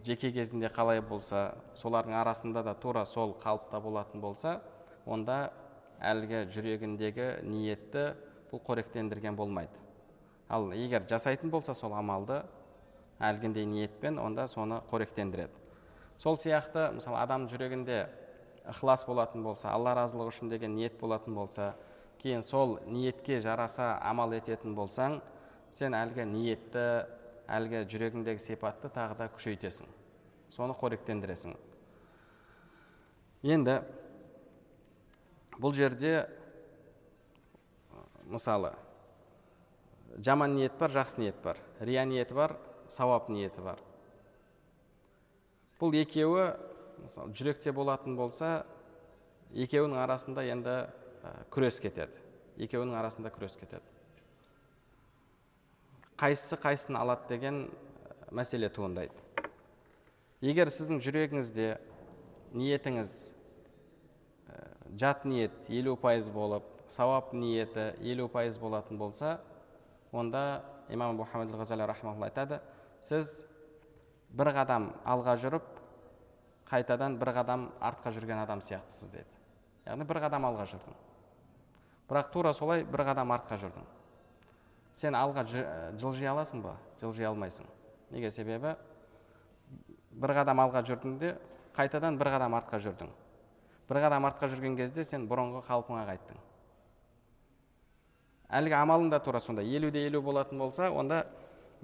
жеке 0.06 0.32
кезінде 0.32 0.70
қалай 0.70 1.02
болса 1.02 1.56
солардың 1.76 2.14
арасында 2.22 2.64
да 2.64 2.74
тура 2.78 3.06
сол 3.06 3.34
қалыпта 3.42 3.82
болатын 3.82 4.22
болса 4.22 4.60
онда 5.06 5.52
әлгі 6.00 6.46
жүрегіндегі 6.54 7.30
ниетті 7.46 8.12
бұл 8.52 8.62
қоректендірген 8.68 9.36
болмайды. 9.36 9.82
Ал 10.50 10.70
егер 10.78 11.08
жасайтын 11.10 11.50
болса 11.50 11.74
сол 11.74 11.96
амалды 11.98 12.44
әлгіндей 13.20 13.66
ниетпен 13.66 14.20
онда 14.20 14.48
соны 14.48 14.82
қоректендіреді. 14.92 15.54
Сол 16.18 16.38
сияқты 16.38 16.92
мысалы 16.94 17.18
адам 17.24 17.50
жүрегінде 17.50 18.06
ықылас 18.70 19.06
болатын 19.08 19.44
болса 19.44 19.72
алла 19.74 19.96
разылығы 19.98 20.34
үшін 20.34 20.50
деген 20.54 20.76
ниет 20.76 21.00
болатын 21.00 21.36
болса 21.36 21.74
кейін 22.22 22.42
сол 22.42 22.80
ниетке 22.88 23.40
жараса 23.42 23.96
амал 24.02 24.34
ететін 24.38 24.76
болсаң 24.78 25.20
сен 25.72 25.94
әлгі 25.98 26.26
ниетті 26.30 26.86
әлгі 27.52 27.84
жүрегіңдегі 27.92 28.42
сипатты 28.42 28.90
тағы 28.94 29.18
да 29.20 29.28
күшейтесің. 29.34 29.88
Соны 30.54 30.76
қоректендіресің. 30.78 31.56
Енді 33.46 33.80
бұл 35.62 35.76
жерде 35.78 36.26
мысалы 38.26 38.74
жаман 40.18 40.56
ниет 40.56 40.78
бар 40.80 40.92
жақсы 40.96 41.22
ниет 41.22 41.42
бар. 41.44 41.60
Рия 41.80 42.06
ниеті 42.06 42.34
бар 42.34 42.58
сауап 42.88 43.30
ниеті 43.30 43.62
бар. 43.62 43.82
Бұл 45.80 45.96
екеуі 46.02 46.54
мысалы 47.04 47.34
жүректе 47.36 47.74
болатын 47.76 48.16
болса 48.18 48.66
екеуінің 49.54 50.00
арасында 50.02 50.46
енді 50.50 50.78
күрес 51.54 51.82
кетеді. 51.84 52.22
Екеуінің 52.58 52.96
арасында 52.98 53.32
күрес 53.36 53.58
кетеді. 53.60 53.84
Қайсысы 56.20 56.58
қайсысын 56.62 56.98
алады 57.00 57.28
деген 57.30 57.66
мәселе 58.32 58.70
туындайды. 58.70 59.14
Егер 60.42 60.70
сіздің 60.72 61.02
жүрегіңізде 61.04 61.70
ниетіңіз 62.56 63.12
жат 64.96 65.26
ниет 65.26 65.70
елу 65.70 65.96
пайыз 66.00 66.30
болып 66.32 66.68
сауап 66.88 67.34
ниеті 67.34 67.94
елу 68.00 68.28
пайыз 68.32 68.60
болатын 68.62 68.98
болса 68.98 69.40
онда 70.12 70.64
имам 70.90 71.18
мұхаммед 71.20 72.30
айтады 72.30 72.62
сіз 73.02 73.46
бір 74.30 74.54
қадам 74.56 74.92
алға 75.04 75.36
жүріп 75.42 75.66
қайтадан 76.70 77.18
бір 77.20 77.34
қадам 77.40 77.68
артқа 77.80 78.14
жүрген 78.14 78.40
адам 78.44 78.62
сияқтысыз 78.62 79.12
деді. 79.12 79.30
Яғни 79.86 80.06
бір 80.08 80.22
қадам 80.24 80.48
алға 80.48 80.66
жүрдің 80.70 80.96
бірақ 82.10 82.32
тура 82.34 82.54
солай 82.54 82.84
бір 82.84 83.06
қадам 83.06 83.34
артқа 83.34 83.58
жүрдің 83.62 83.95
сен 84.96 85.16
алға 85.18 85.44
жылжи 86.00 86.28
аласың 86.32 86.64
ба? 86.64 86.78
Жылжи 87.02 87.28
алмайсың. 87.28 87.68
Неге? 88.12 88.32
Себебі 88.32 88.76
бір 90.16 90.34
қадам 90.40 90.62
алға 90.64 90.82
жүрдің 90.88 91.18
де 91.20 91.36
қайтадан 91.76 92.18
бір 92.20 92.32
қадам 92.36 92.56
артқа 92.56 92.80
жүрдің. 92.80 93.10
Бір 93.90 94.02
қадам 94.06 94.28
артқа 94.30 94.48
жүрген 94.54 94.78
кезде 94.80 95.04
сен 95.04 95.28
бұрынғы 95.28 95.66
қалпыңа 95.68 96.06
қайттың. 96.08 96.40
Әлгі 98.56 98.78
амалың 98.78 99.10
да 99.12 99.20
тура 99.20 99.42
сондай 99.42 99.68
елуде 99.76 100.06
елу 100.08 100.22
болатын 100.24 100.60
болса 100.62 100.88
онда 100.92 101.26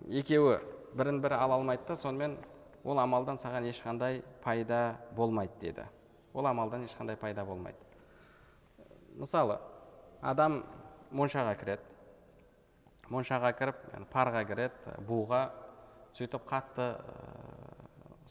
екеуі 0.07 0.59
бірін 0.95 1.19
бірі 1.21 1.35
ала 1.35 1.57
алмайды 1.59 1.87
да 1.87 1.95
сонымен 1.95 2.37
ол 2.83 2.99
амалдан 2.99 3.37
саған 3.37 3.67
ешқандай 3.69 4.21
пайда 4.43 4.97
болмайды 5.15 5.59
деді. 5.59 5.85
Ол 6.33 6.45
амалдан 6.47 6.85
ешқандай 6.85 7.17
пайда 7.17 7.45
болмайды. 7.45 7.77
Мысалы 9.17 9.59
адам 10.21 10.63
моншаға 11.11 11.57
кіреді. 11.59 11.90
Моншаға 13.11 13.51
кіріп 13.59 13.81
парға 14.13 14.45
кіреді 14.47 14.95
буға 15.07 15.41
сөйтіп 16.15 16.45
қатты 16.47 16.87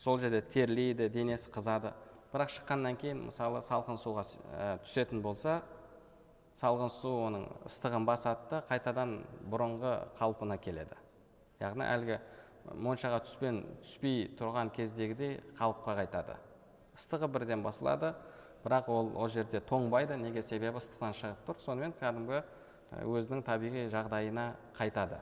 сол 0.01 0.19
жерде 0.21 0.41
терлейді 0.41 1.09
денесі 1.13 1.51
қызады. 1.53 1.93
Бірақ 2.33 2.53
шыққаннан 2.55 2.97
кейін 3.01 3.25
мысалы 3.27 3.61
салқын 3.67 3.99
суға 4.01 4.25
түсетін 4.85 5.21
болса 5.23 5.61
салқын 6.57 6.91
су 6.95 7.13
оның 7.27 7.47
ыстығын 7.69 8.07
басады 8.07 8.49
да 8.51 8.61
қайтадан 8.69 9.17
бұрынғы 9.51 9.97
қалпына 10.19 10.57
келеді. 10.63 10.97
Яғни 11.61 11.87
әлгі 11.87 12.21
моншаға 12.75 13.21
түспен 13.27 13.63
түспей 13.85 14.29
тұрған 14.39 14.71
кездегідей 14.75 15.41
қалыпқа 15.59 15.97
қайтады. 16.01 16.39
Ыстығы 16.97 17.29
бірден 17.35 17.63
басылады 17.67 18.15
бірақ 18.65 18.89
ол 18.93 19.13
ол 19.17 19.29
жерде 19.29 19.61
тоңбайды 19.61 20.17
неге? 20.21 20.43
Себебі 20.43 20.79
ыстықтан 20.81 21.15
шығып 21.17 21.47
тұр. 21.47 21.61
Сонымен 21.65 21.95
кәдімгі 22.01 22.43
өзінің 22.91 23.43
табиғи 23.47 23.87
жағдайына 23.93 24.55
қайтады. 24.77 25.21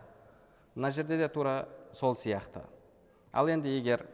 Мына 0.74 0.90
жерде 0.90 1.18
де 1.18 1.28
тура 1.28 1.68
сол 1.92 2.16
сияқты. 2.16 2.62
Ал 3.32 3.48
енді 3.48 3.70
егер 3.76 4.06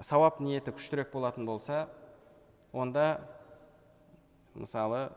сауап 0.00 0.40
ниеті 0.40 0.74
күштірек 0.74 1.12
болатын 1.12 1.46
болса 1.46 1.86
онда 2.72 3.20
мысалы 4.54 5.10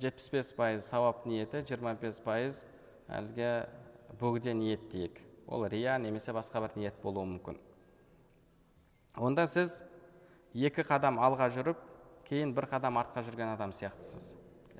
75 0.00 0.54
пайыз 0.56 0.86
сауап 0.86 1.24
ниеті 1.26 1.64
25 1.64 2.22
пайыз 2.24 2.64
әлгі 3.08 3.66
бөгде 4.20 4.54
ниет 4.54 4.88
дейік. 4.92 5.18
Ол 5.48 5.64
рия 5.66 5.98
немесе 5.98 6.32
басқа 6.36 6.60
бір 6.66 6.76
ниет 6.76 7.02
болуы 7.02 7.24
мүмкін. 7.26 7.58
Онда 9.16 9.46
сіз 9.48 9.80
екі 10.54 10.84
қадам 10.86 11.18
алға 11.18 11.48
жүріп 11.54 11.80
кейін 12.28 12.52
бір 12.54 12.68
қадам 12.70 13.00
артқа 13.00 13.24
жүрген 13.24 13.54
адам 13.54 13.72
сияқтысыз. 13.72 14.34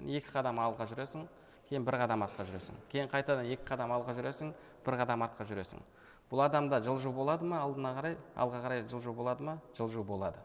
Екі 0.04 0.28
қадам 0.30 0.60
алға 0.62 0.86
жүресің 0.90 1.24
кейін 1.68 1.84
бір 1.84 1.98
қадам 2.00 2.24
артқа 2.24 2.44
жүресің. 2.48 2.74
Кейін 2.90 3.08
қайтадан 3.12 3.46
екі 3.52 3.64
қадам 3.68 3.92
алға 3.92 4.14
жүресің 4.16 4.52
бір 4.86 4.96
қадам 5.02 5.22
артқа 5.26 5.44
жүресің. 5.48 5.82
Бұл 6.30 6.42
адамда 6.44 6.80
жылжу 6.84 7.12
болады 7.12 7.44
ма? 7.44 7.62
Алдына 7.64 7.94
қарай 7.96 8.16
алға 8.36 8.62
қарай 8.64 8.82
жылжу 8.88 9.12
болады 9.12 9.44
ма? 9.44 9.58
Жылжу 9.76 10.04
болады. 10.04 10.36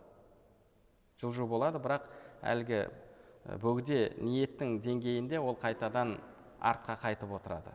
Жылжу 1.20 1.48
болады 1.48 1.80
бірақ 1.84 2.08
әлгі 2.44 2.88
бөгде 3.60 4.14
ниеттің 4.24 4.80
деңгейінде 4.84 5.40
ол 5.40 5.58
қайтадан 5.60 6.18
артқа 6.60 6.98
қайтып 7.04 7.32
отырады. 7.36 7.72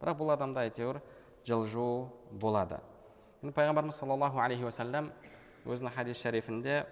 Бірақ 0.00 0.18
бұл 0.18 0.34
адамда 0.34 0.66
әйтеуір 0.66 1.00
жылжу 1.46 2.10
болады. 2.32 2.80
Енді 3.42 3.54
пайғамбарымыз 3.54 3.98
саллаллаху 4.00 4.40
алейхи 4.42 4.66
уассалам 4.66 5.12
өзінің 5.66 5.94
хадис 5.94 6.22
шарифінде 6.22 6.86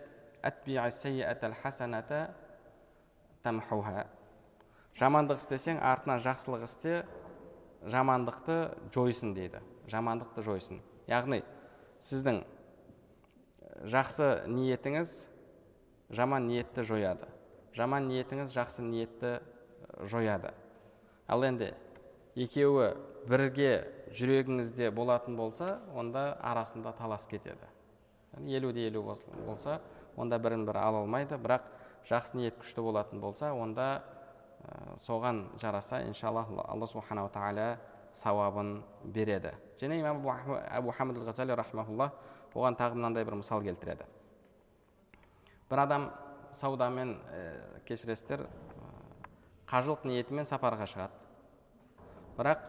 жамандық 4.98 5.40
істесең 5.42 5.80
артынан 5.82 6.22
жақсылық 6.22 6.64
істе 6.66 7.04
жамандықты 7.90 8.58
жойсын 8.94 9.34
дейді. 9.34 9.60
Жамандықты 9.90 10.44
жойсын. 10.46 10.80
Яғни 11.10 11.42
сіздің 12.00 12.44
жақсы 13.90 14.46
ниетіңіз 14.48 15.14
жаман 16.14 16.46
ниетті 16.48 16.84
жояды. 16.86 17.28
Жаман 17.74 18.08
ниетіңіз 18.08 18.54
жақсы 18.54 18.84
ниетті 18.86 19.40
жояды. 20.00 20.54
Ал 21.26 21.44
енді 21.44 21.72
екеуі 22.38 22.94
бірге 23.28 23.72
жүрегіңізде 24.14 24.90
болатын 24.94 25.36
болса 25.36 25.80
онда 25.94 26.34
арасында 26.40 26.94
талас 26.96 27.26
кетеді. 27.26 27.66
Елу 28.46 28.72
де 28.72 28.86
елу 28.88 29.02
болса 29.46 29.80
онда 30.16 30.38
бірін 30.38 30.64
бірі 30.66 30.78
ала 30.78 31.02
алмайды. 31.02 31.36
Бірақ 31.36 31.66
жақсы 32.08 32.38
ниет 32.38 32.58
күшті 32.60 32.82
болатын 32.82 33.20
болса 33.20 33.52
онда 33.52 34.04
соған 34.96 35.44
жараса 35.60 36.02
иншалла 36.06 36.46
алла 36.68 36.86
субханала 36.86 37.30
тағала 37.30 37.78
сауабын 38.14 38.82
береді. 39.04 39.52
Және 39.80 40.00
имам 40.00 40.22
әбу 40.24 40.92
хамид 40.92 41.18
ғазали 41.18 41.56
рахмаулла 41.56 42.12
оған 42.54 42.76
тағы 42.78 42.94
мынандай 42.94 43.24
бір 43.24 43.40
мысал 43.40 43.62
келтіреді. 43.62 44.06
Бір 45.70 45.82
адам 45.82 46.10
саудамен 46.52 47.16
ә, 47.34 47.80
кешіресіздер 47.88 48.46
қажылық 49.66 50.06
ниетімен 50.06 50.46
сапарға 50.46 50.86
шығады. 50.86 51.18
Бірақ 52.38 52.62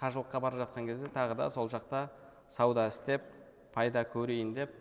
қажылыққа 0.00 0.40
бара 0.40 0.62
жатқан 0.62 0.86
кезде 0.86 1.10
тағы 1.10 1.34
да 1.38 1.50
сол 1.50 1.68
жақта 1.72 2.08
сауда 2.48 2.86
істеп 2.86 3.26
пайда 3.74 4.04
көрейін 4.06 4.54
деп 4.54 4.76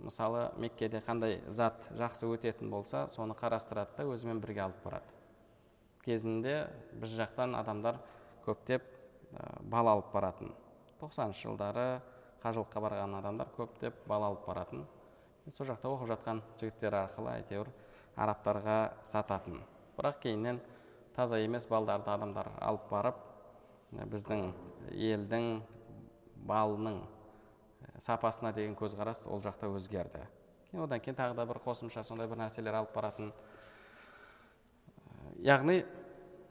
мысалы 0.00 0.50
меккеде 0.58 1.00
қандай 1.06 1.40
зат 1.48 1.88
жақсы 1.96 2.28
өтетін 2.28 2.70
болса 2.70 3.06
соны 3.08 3.34
қарастырады 3.38 3.96
да 3.96 4.04
өзімен 4.04 4.40
бірге 4.40 4.66
алып 4.66 4.84
барады. 4.84 5.19
Кезінде 6.04 6.68
біз 7.00 7.16
жақтан 7.18 7.54
адамдар 7.58 8.00
көптеп 8.46 8.82
бала 9.62 9.92
алып 9.96 10.12
баратын. 10.12 10.54
тоқсаныншы 11.00 11.48
жылдары 11.48 12.00
қажылыққа 12.42 12.80
барған 12.80 13.14
адамдар 13.18 13.48
көптеп 13.56 13.94
бала 14.06 14.26
алып 14.26 14.46
баратын. 14.46 14.86
Сол 15.48 15.66
жақта 15.66 15.88
оқып 15.88 16.08
жатқан 16.12 16.42
жігіттер 16.60 16.94
арқылы 16.94 17.30
әйтеуір 17.38 17.70
арабтарға 18.16 18.92
сататын. 19.02 19.60
Бірақ 19.96 20.20
кейіннен 20.22 20.60
таза 21.16 21.38
емес 21.40 21.66
балдарды 21.68 22.10
адамдар 22.10 22.50
алып 22.60 22.88
барып 22.90 23.16
біздің 23.92 24.52
елдің 24.92 25.62
балының 26.46 27.00
сапасына 27.98 28.52
деген 28.52 28.76
көзқарас 28.78 29.26
ол 29.28 29.40
жақта 29.42 29.68
өзгерді. 29.68 30.22
Одан 30.72 31.00
кейін 31.00 31.16
тағы 31.18 31.34
да 31.34 31.46
бір 31.46 31.58
қосымша 31.64 32.04
сондай 32.06 32.28
бір 32.30 32.38
нәрселер 32.44 32.76
алып 32.78 32.94
баратын. 32.94 33.32
Яғни 35.44 35.84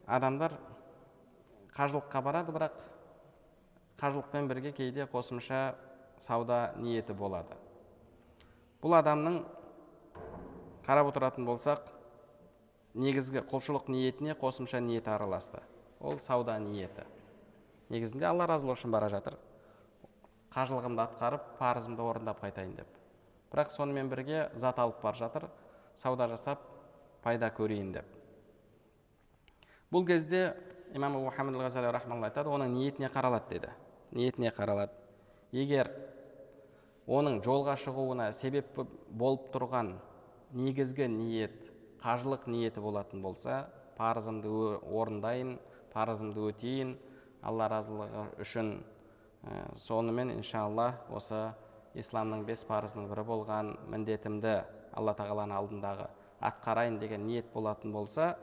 адамдар 0.07 0.55
қажылыққа 1.75 2.21
барады 2.25 2.53
бірақ 2.55 2.81
қажылықпен 4.01 4.47
бірге 4.49 4.71
кейде 4.73 5.05
қосымша 5.05 5.75
сауда 6.17 6.73
ниеті 6.77 7.13
болады. 7.13 7.55
Бұл 8.81 8.95
адамның 8.99 9.41
қарап 10.87 11.11
отыратын 11.11 11.45
болсақ 11.45 11.91
негізгі 12.95 13.43
құлшылық 13.51 13.89
ниетіне 13.91 14.33
қосымша 14.39 14.81
ниет 14.81 15.07
араласты. 15.07 15.61
Ол 15.99 16.19
сауда 16.19 16.57
ниеті. 16.59 17.05
Негізінде 17.89 18.25
алла 18.25 18.47
разылығы 18.49 18.79
үшін 18.79 18.93
бара 18.95 19.09
жатыр. 19.09 19.37
Қажылығымды 20.53 21.05
атқарып 21.05 21.49
парызымды 21.59 22.01
орындап 22.01 22.41
қайтайын 22.41 22.75
деп. 22.79 22.87
Бірақ 23.51 23.69
сонымен 23.73 24.09
бірге 24.09 24.47
зат 24.55 24.79
алып 24.79 25.03
бара 25.03 25.17
жатыр 25.17 25.49
сауда 25.95 26.27
жасап 26.31 26.63
пайда 27.23 27.51
көрейін 27.53 27.93
деп. 27.93 28.18
Бұл 29.91 30.05
кезде 30.05 30.53
имам 30.93 31.17
абу 31.17 31.31
хамид 31.35 31.55
айтады 31.59 32.49
оның 32.49 32.73
ниетіне 32.73 33.09
қаралады 33.09 33.49
деді. 33.49 33.69
Ниетіне 34.11 34.49
қаралады. 34.49 34.93
Егер 35.51 35.89
оның 37.07 37.41
жолға 37.41 37.75
шығуына 37.77 38.31
себеп 38.33 38.77
болып 39.09 39.49
тұрған 39.53 39.95
негізгі 40.53 41.07
ниет 41.09 41.71
қажылық 42.03 42.47
ниеті 42.47 42.81
болатын 42.81 43.21
болса 43.21 43.67
парызымды 43.97 44.49
орындайын 44.79 45.57
парызымды 45.93 46.45
өтейін 46.51 46.95
алла 47.41 47.67
разылығы 47.71 48.27
үшін 48.43 48.71
ә, 49.43 49.75
сонымен 49.75 50.35
иншалла 50.35 50.91
осы 51.09 51.49
исламның 51.97 52.45
бес 52.47 52.63
парызының 52.69 53.09
бірі 53.11 53.25
болған 53.27 53.73
міндетімді 53.91 54.55
алла 54.93 55.15
тағаланың 55.17 55.57
алдындағы 55.57 56.07
атқарайын 56.49 56.99
деген 57.01 57.25
ниет 57.27 57.51
болатын 57.53 57.93
болса 57.93 58.35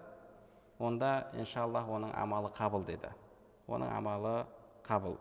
онда 0.78 1.28
иншалла 1.34 1.84
оның 1.88 2.12
амалы 2.16 2.50
қабыл 2.56 2.84
деді. 2.86 3.10
Оның 3.68 3.90
амалы 3.96 4.46
қабыл. 4.86 5.16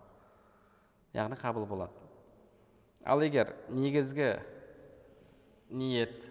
Яғни 1.13 1.37
қабыл 1.39 1.65
болады. 1.65 1.91
Ал 3.05 3.21
егер 3.21 3.53
негізгі 3.69 4.35
ниет 5.69 6.29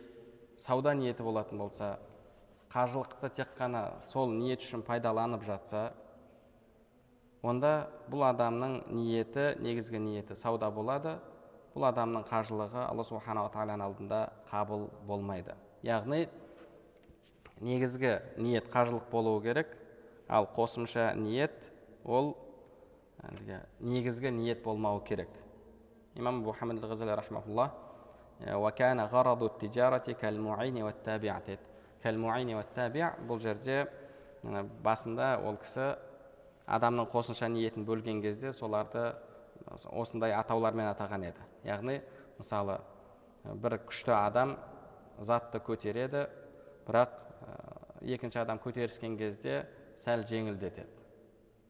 сауда 0.57 0.95
ниеті 0.95 1.23
болатын 1.23 1.59
болса 1.59 1.99
қажылықты 2.73 3.31
тек 3.31 3.55
қана 3.59 4.01
сол 4.03 4.33
ниет 4.35 4.61
үшін 4.63 4.83
пайдаланып 4.83 5.45
жатса 5.47 5.93
онда 7.43 7.89
бұл 8.11 8.27
адамның 8.31 8.81
ниеті 8.91 9.55
негізгі 9.63 10.01
ниеті 10.01 10.37
сауда 10.37 10.71
болады. 10.71 11.19
Бұл 11.75 11.89
адамның 11.89 12.23
қажылығы 12.29 12.85
алла 12.87 13.03
субханала 13.03 13.51
тағаланың 13.51 13.89
алдында 13.89 14.21
қабыл 14.51 14.89
болмайды. 15.07 15.57
Яғни 15.83 16.29
негізгі 17.64 18.18
ниет 18.37 18.68
қажылық 18.72 19.09
болуы 19.11 19.42
керек. 19.42 19.72
Ал 20.29 20.46
қосымша 20.57 21.14
ниет 21.16 21.72
ол 22.05 22.35
әлгі 23.24 23.61
негізгі 23.81 24.31
ниет 24.31 24.62
болмауы 24.64 25.03
керек. 25.05 25.29
Имам 26.14 26.44
рахмаулла 26.44 27.72
бұл 33.29 33.40
жерде 33.40 33.87
басында 34.85 35.40
ол 35.40 35.57
кісі 35.57 35.94
адамның 36.66 37.09
қосымша 37.12 37.48
ниетін 37.48 37.87
бөлген 37.88 38.20
кезде 38.22 38.53
соларды 38.53 39.14
осындай 39.92 40.35
атаулармен 40.37 40.90
атаған 40.90 41.29
еді. 41.31 41.40
Яғни 41.64 42.00
мысалы 42.38 42.81
бір 43.44 43.79
күшті 43.88 44.12
адам 44.18 44.57
затты 45.18 45.61
көтереді 45.64 46.27
бірақ 46.87 47.14
екінші 48.05 48.40
адам 48.42 48.61
көтеріскен 48.62 49.16
кезде 49.18 49.64
сәл 50.01 50.25
жеңілдетеді. 50.29 50.88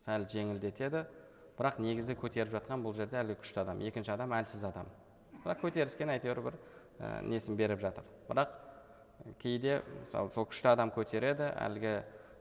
Сәл 0.05 0.27
жеңілдетеді. 0.31 1.05
Бірақ 1.55 1.79
негізі 1.79 2.17
көтеріп 2.19 2.57
жатқан 2.57 2.83
бұл 2.83 2.97
жерде 2.97 3.21
әлгі 3.21 3.39
күшті 3.43 3.63
адам. 3.63 3.81
Екінші 3.87 4.15
адам 4.17 4.35
әлсіз 4.35 4.65
адам. 4.67 4.89
Бірақ 5.45 5.61
көтеріскен 5.63 6.11
әйтеуір 6.17 6.41
бір 6.49 6.57
ә, 6.99 7.23
несін 7.23 7.57
беріп 7.57 7.79
жатыр. 7.85 8.07
Бірақ 8.27 8.57
кейде 9.39 9.83
мысалы 10.01 10.33
сол 10.35 10.49
күшті 10.51 10.73
адам 10.73 10.91
көтереді 10.95 11.53
әлгі 11.63 11.95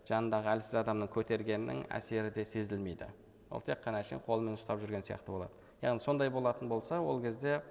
жанындағы 0.10 0.56
әлсіз 0.56 0.80
адамның 0.82 1.12
көтергенінің 1.14 1.84
әсері 1.94 2.34
де 2.34 2.46
сезілмейді. 2.46 3.12
Ол 3.54 3.62
тек 3.62 3.84
қана 3.86 4.02
әшейін 4.02 4.24
қолымен 4.26 4.58
ұстап 4.58 4.82
жүрген 4.82 5.06
сияқты 5.06 5.30
болады. 5.30 5.54
Яғни 5.84 6.02
сондай 6.02 6.32
болатын 6.34 6.68
болса 6.72 7.00
ол 7.02 7.22
кезде 7.22 7.62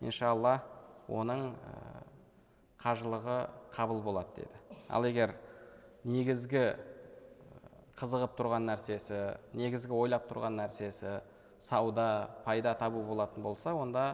иншалла 0.00 0.58
оның 1.08 1.52
қажылығы 2.82 3.38
қабыл 3.74 4.02
болады 4.02 4.42
деді. 4.42 4.78
Ал 4.88 5.04
егер 5.04 5.34
негізгі 6.04 6.64
қызығып 7.98 8.36
тұрған 8.38 8.68
нәрсесі 8.70 9.22
негізгі 9.58 9.96
ойлап 9.98 10.28
тұрған 10.30 10.60
нәрсесі 10.60 11.18
сауда 11.60 12.28
пайда 12.44 12.74
табу 12.78 13.02
болатын 13.02 13.42
болса 13.42 13.74
онда 13.74 14.12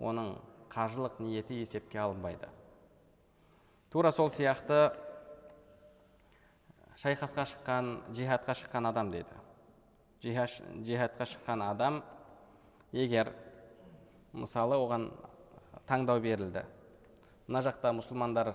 оның 0.00 0.34
қажылық 0.72 1.20
ниеті 1.22 1.60
есепке 1.60 2.00
алынбайды. 2.02 2.48
Тура 3.90 4.10
сол 4.10 4.30
сияқты 4.30 4.90
шайқасқа 6.98 7.46
шыққан 7.52 7.92
жихадқа 8.14 8.54
шыққан 8.58 8.90
адам 8.90 9.14
дейді 9.14 9.38
жихадқа 10.22 11.26
шыққан 11.30 11.64
адам 11.70 12.02
егер 12.92 13.32
мысалы 14.32 14.76
оған 14.76 15.08
таңдау 15.86 16.20
берілді. 16.20 16.66
Мына 17.50 17.64
жақта 17.66 17.90
мұсылмандар 17.98 18.52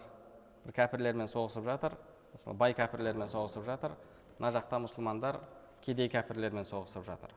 бір 0.64 0.74
кәпірлермен 0.78 1.28
соғысып 1.28 1.66
жатыр. 1.68 1.98
Мысалы 2.32 2.56
бай 2.56 2.74
кәпірлермен 2.78 3.28
соғысып 3.28 3.66
жатыр. 3.68 3.92
Мына 4.40 4.54
жақта 4.56 4.80
мұсылмандар 4.86 5.42
кедей 5.84 6.08
кәпірлермен 6.14 6.64
соғысып 6.64 7.04
жатыр. 7.04 7.34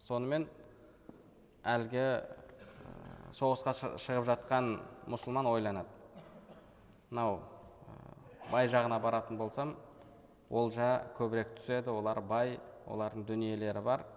Сонымен 0.00 0.46
әлгі 1.68 2.06
соғысқа 3.36 3.76
шығып 4.00 4.24
жатқан 4.30 4.72
мұсылман 5.12 5.50
ойланады. 5.52 5.92
Мынау 7.10 7.42
бай 8.48 8.72
жағына 8.72 9.02
баратын 9.04 9.36
болсам 9.36 9.76
олжа 10.48 11.04
көбірек 11.18 11.58
түседі 11.60 11.92
олар 11.92 12.22
бай 12.24 12.56
олардың 12.88 13.28
дүниелері 13.28 13.84
бар. 13.84 14.08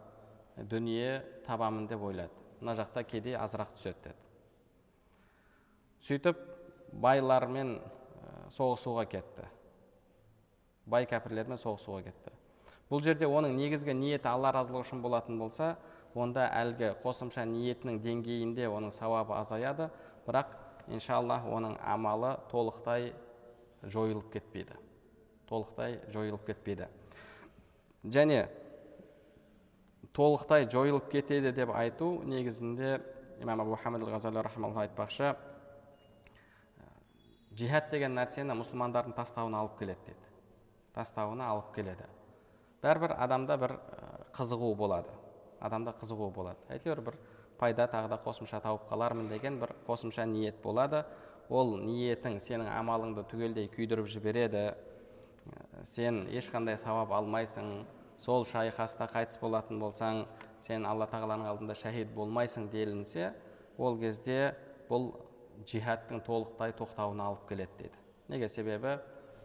Дүние 0.56 1.20
табамын 1.44 1.92
деп 1.92 2.08
ойлады 2.08 2.32
мына 2.62 2.78
жақта 2.80 3.04
кедей 3.04 3.36
азырақ 3.36 3.76
түседі 3.76 4.08
деді. 4.08 4.20
Сөйтіп 6.04 6.53
байлармен 7.02 7.78
соғысуға 8.54 9.06
кетті. 9.10 9.48
Бай 10.86 11.08
кәпірлермен 11.10 11.60
соғысуға 11.60 12.04
кетті. 12.08 12.34
Бұл 12.92 13.02
жерде 13.02 13.26
оның 13.26 13.56
негізгі 13.58 13.96
ниеті 13.98 14.30
алла 14.30 14.52
разылығы 14.54 14.86
үшін 14.86 15.02
болатын 15.02 15.40
болса 15.40 15.76
онда 16.14 16.50
әлгі 16.54 16.92
қосымша 17.02 17.46
ниетінің 17.50 18.02
деңгейінде 18.04 18.68
оның 18.70 18.94
сауабы 18.94 19.34
азаяды 19.40 19.90
бірақ 20.28 20.52
иншалла 20.94 21.40
оның 21.50 21.78
амалы 21.80 22.36
толықтай 22.52 23.14
жойылып 23.84 24.30
кетпейді. 24.34 24.76
Толықтай 25.50 26.00
жойылып 26.14 26.46
кетпейді. 26.48 26.90
Және 28.04 28.46
толықтай 30.14 30.68
жойылып 30.70 31.10
кетеді 31.12 31.54
деп 31.56 31.72
айту 31.74 32.20
негізінде 32.28 33.00
имам 33.42 33.62
абу 33.62 33.76
хамид 33.76 34.04
айтпақшы 34.04 35.36
жихад 37.58 37.90
деген 37.92 38.16
нәрсені 38.18 38.56
мұсылмандардың 38.58 39.16
тастауына 39.18 39.64
алып 39.64 39.78
келеді 39.80 40.08
деді 40.08 40.32
тастауына 40.96 41.50
алып 41.54 41.74
келеді 41.76 42.08
бәрібір 42.84 43.16
адамда 43.26 43.58
бір 43.62 43.76
қызығу 44.36 44.74
болады 44.78 45.14
адамда 45.62 45.94
қызығу 46.02 46.32
болады 46.36 46.74
әйтеуір 46.74 47.02
бір 47.10 47.20
пайда 47.60 47.88
тағы 47.88 48.10
да 48.12 48.20
қосымша 48.26 48.62
тауып 48.64 48.88
қалармын 48.90 49.30
деген 49.32 49.60
бір 49.62 49.76
қосымша 49.88 50.26
ниет 50.30 50.62
болады 50.64 51.04
ол 51.50 51.78
ниетің 51.80 52.40
сенің 52.42 52.70
амалыңды 52.74 53.26
түгелдей 53.32 53.70
күйдіріп 53.72 54.10
жібереді 54.12 54.64
сен 55.84 56.24
ешқандай 56.32 56.78
сауап 56.80 57.12
алмайсың 57.14 57.84
сол 58.18 58.46
шайқаста 58.48 59.08
қайтыс 59.12 59.40
болатын 59.42 59.80
болсаң 59.82 60.24
сен 60.64 60.86
алла 60.88 61.08
тағаланың 61.12 61.50
алдында 61.50 61.76
шәһид 61.78 62.14
болмайсың 62.16 62.70
делінсе 62.72 63.34
ол 63.78 63.98
кезде 64.00 64.56
бұл 64.90 65.12
джихадтың 65.66 66.24
толықтай 66.26 66.74
тоқтауына 66.78 67.30
алып 67.32 67.48
келеді 67.50 67.78
дейді 67.80 67.98
неге 68.30 68.50
себебі 68.50 68.98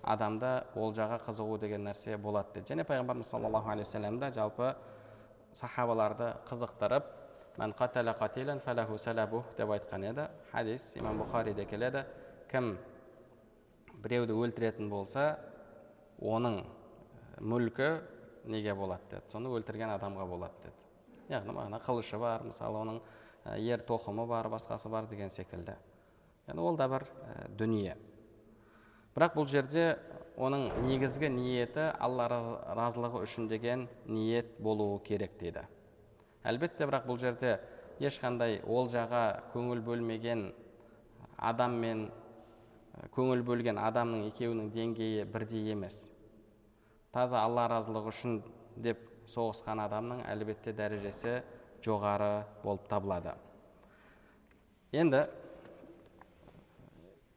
адамда 0.02 0.52
олжаға 0.76 1.18
қызығу 1.26 1.58
деген 1.60 1.84
нәрсе 1.88 2.16
болады 2.16 2.54
дейді 2.54 2.74
және 2.74 2.86
пайғамбарымыз 2.88 3.30
саллаллаху 3.34 3.70
алейхи 3.70 3.88
уассалам 3.88 4.18
да 4.18 4.30
жалпы 4.32 4.74
сахабаларды 5.52 6.32
қызықтырып 6.48 7.04
деп 9.58 9.70
айтқан 9.74 10.04
еді 10.10 10.28
хадис 10.52 10.96
имам 10.96 11.18
бұхариде 11.22 11.66
келеді 11.66 12.04
кім 12.50 12.76
біреуді 14.02 14.36
өлтіретін 14.38 14.88
болса 14.90 15.38
оның 16.22 16.62
мүлкі 17.40 17.88
неге 18.46 18.74
болады 18.74 19.10
деді 19.10 19.32
соны 19.32 19.50
өлтірген 19.58 19.90
адамға 19.96 20.26
болады 20.30 20.62
деді 20.64 21.34
яғни 21.34 21.54
мағына 21.56 21.82
қылышы 21.84 22.18
бар 22.18 22.46
мысалы 22.46 22.78
оның 22.84 23.00
ер 23.58 23.82
тоқымы 23.88 24.26
бар 24.26 24.48
басқасы 24.52 24.88
бар 24.88 25.06
деген 25.10 25.30
секілді 25.30 25.74
яғни 26.48 26.64
ол 26.64 26.76
да 26.76 26.88
бір 26.88 27.04
дүние. 27.58 27.96
Бірақ 29.14 29.34
бұл 29.36 29.48
жерде 29.50 29.98
оның 30.38 30.68
негізгі 30.86 31.28
ниеті 31.34 31.90
алла 31.98 32.28
разылығы 32.78 33.24
үшін 33.26 33.48
деген 33.50 33.88
ниет 34.06 34.56
болуы 34.62 35.00
керек 35.04 35.38
дейді. 35.40 35.66
Әлбетте 36.46 36.86
бірақ 36.86 37.08
бұл 37.08 37.18
жерде 37.20 37.58
ешқандай 38.00 38.62
олжаға 38.62 39.50
көңіл 39.52 39.82
бөлмеген 39.84 40.52
адам 41.36 41.74
мен 41.82 42.06
көңіл 43.14 43.42
бөлген 43.46 43.78
адамның 43.82 44.28
екеуінің 44.30 44.70
деңгейі 44.74 45.26
бірдей 45.30 45.72
емес. 45.74 46.08
Таза 47.12 47.42
алла 47.42 47.66
разылығы 47.70 48.12
үшін 48.14 48.38
деп 48.78 49.02
соғысқан 49.28 49.82
адамның 49.84 50.22
әлбетте 50.30 50.72
дәрежесі 50.72 51.40
жоғары 51.84 52.46
болып 52.62 52.88
табылады. 52.88 53.34
Енді 54.92 55.26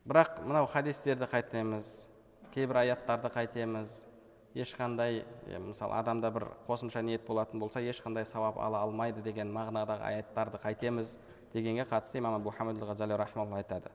бірақ 0.05 0.41
мынау 0.45 0.65
хадистерді 0.67 1.27
қайтеміз 1.29 2.09
кейбір 2.51 2.81
аяттарды 2.83 3.29
қайтеміз. 3.31 4.05
Ешқандай 4.51 5.21
мысалы 5.63 5.95
адамда 5.95 6.27
бір 6.35 6.45
қосымша 6.67 6.99
ниет 7.07 7.23
болатын 7.23 7.61
болса 7.61 7.79
ешқандай 7.79 8.25
сауап 8.27 8.57
ала 8.59 8.81
алмайды 8.83 9.21
деген 9.23 9.47
мағынадағы 9.55 10.03
аяттарды 10.03 10.59
қайтеміз 10.59 11.13
дегенге 11.53 11.85
қатысты 11.87 12.19
имам 12.19 12.35
абу 12.35 12.51
ғазали 12.51 13.15
айтады. 13.55 13.91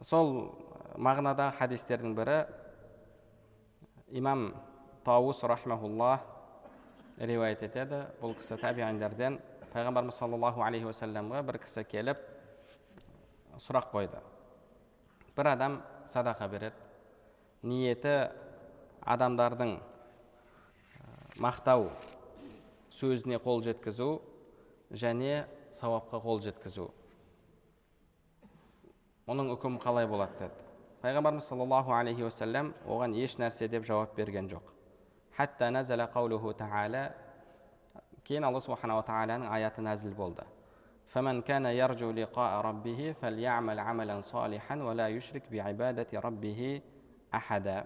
Сол 0.00 0.50
мағынадағы 0.96 1.56
хадистердің 1.60 2.14
бірі 2.14 2.46
имам 4.10 4.54
тауус 5.04 5.44
рахмаулла 5.44 6.18
риуаят 7.18 7.62
етеді. 7.62 8.06
Бұл 8.20 8.34
кісі 8.34 8.58
табииндерден 8.58 9.38
пайғамбарымыз 9.72 10.18
саллаллаху 10.18 10.62
алейхи 10.62 10.90
уассаламға 10.90 11.42
бір 11.46 11.62
кісі 11.62 11.84
келіп 11.84 12.18
сұрақ 13.56 13.92
қойды. 13.94 14.18
Бір 15.36 15.52
адам 15.54 15.80
садақа 16.04 16.48
береді. 16.48 16.76
Ниеті 17.62 18.30
адамдардың 19.06 19.76
мақтау 21.38 21.88
сөзіне 22.92 23.38
қол 23.42 23.62
жеткізу 23.64 24.20
және 24.90 25.44
сауапқа 25.72 26.20
қол 26.20 26.42
жеткізу. 26.44 26.90
Оның 29.26 29.54
үкімі 29.54 29.80
қалай 29.80 30.06
болады 30.10 30.36
деді. 30.40 30.58
Пайғамбарымыз 31.02 31.46
саллаллаху 31.48 31.94
алейхи 31.94 32.22
уассалам 32.26 32.74
оған 32.86 33.14
еш 33.16 33.38
нәрсе 33.38 33.68
деп 33.68 33.86
жауап 33.86 34.14
берген 34.16 34.50
жоқ. 34.50 34.62
Кейін 38.22 38.44
алла 38.46 38.60
субханала 38.62 39.02
тағаланың 39.02 39.48
аяты 39.50 39.82
нәзіл 39.82 40.12
болды. 40.14 40.44
فمن 41.11 41.41
كان 41.41 41.65
يرجو 41.65 42.11
لقاء 42.11 42.61
ربه 42.61 43.15
فليعمل 43.21 43.79
عملا 43.79 44.21
صالحا 44.21 44.75
ولا 44.75 45.07
يشرك 45.07 45.43
بعبادة 45.51 46.19
ربه 46.19 46.81
أحدا 47.33 47.85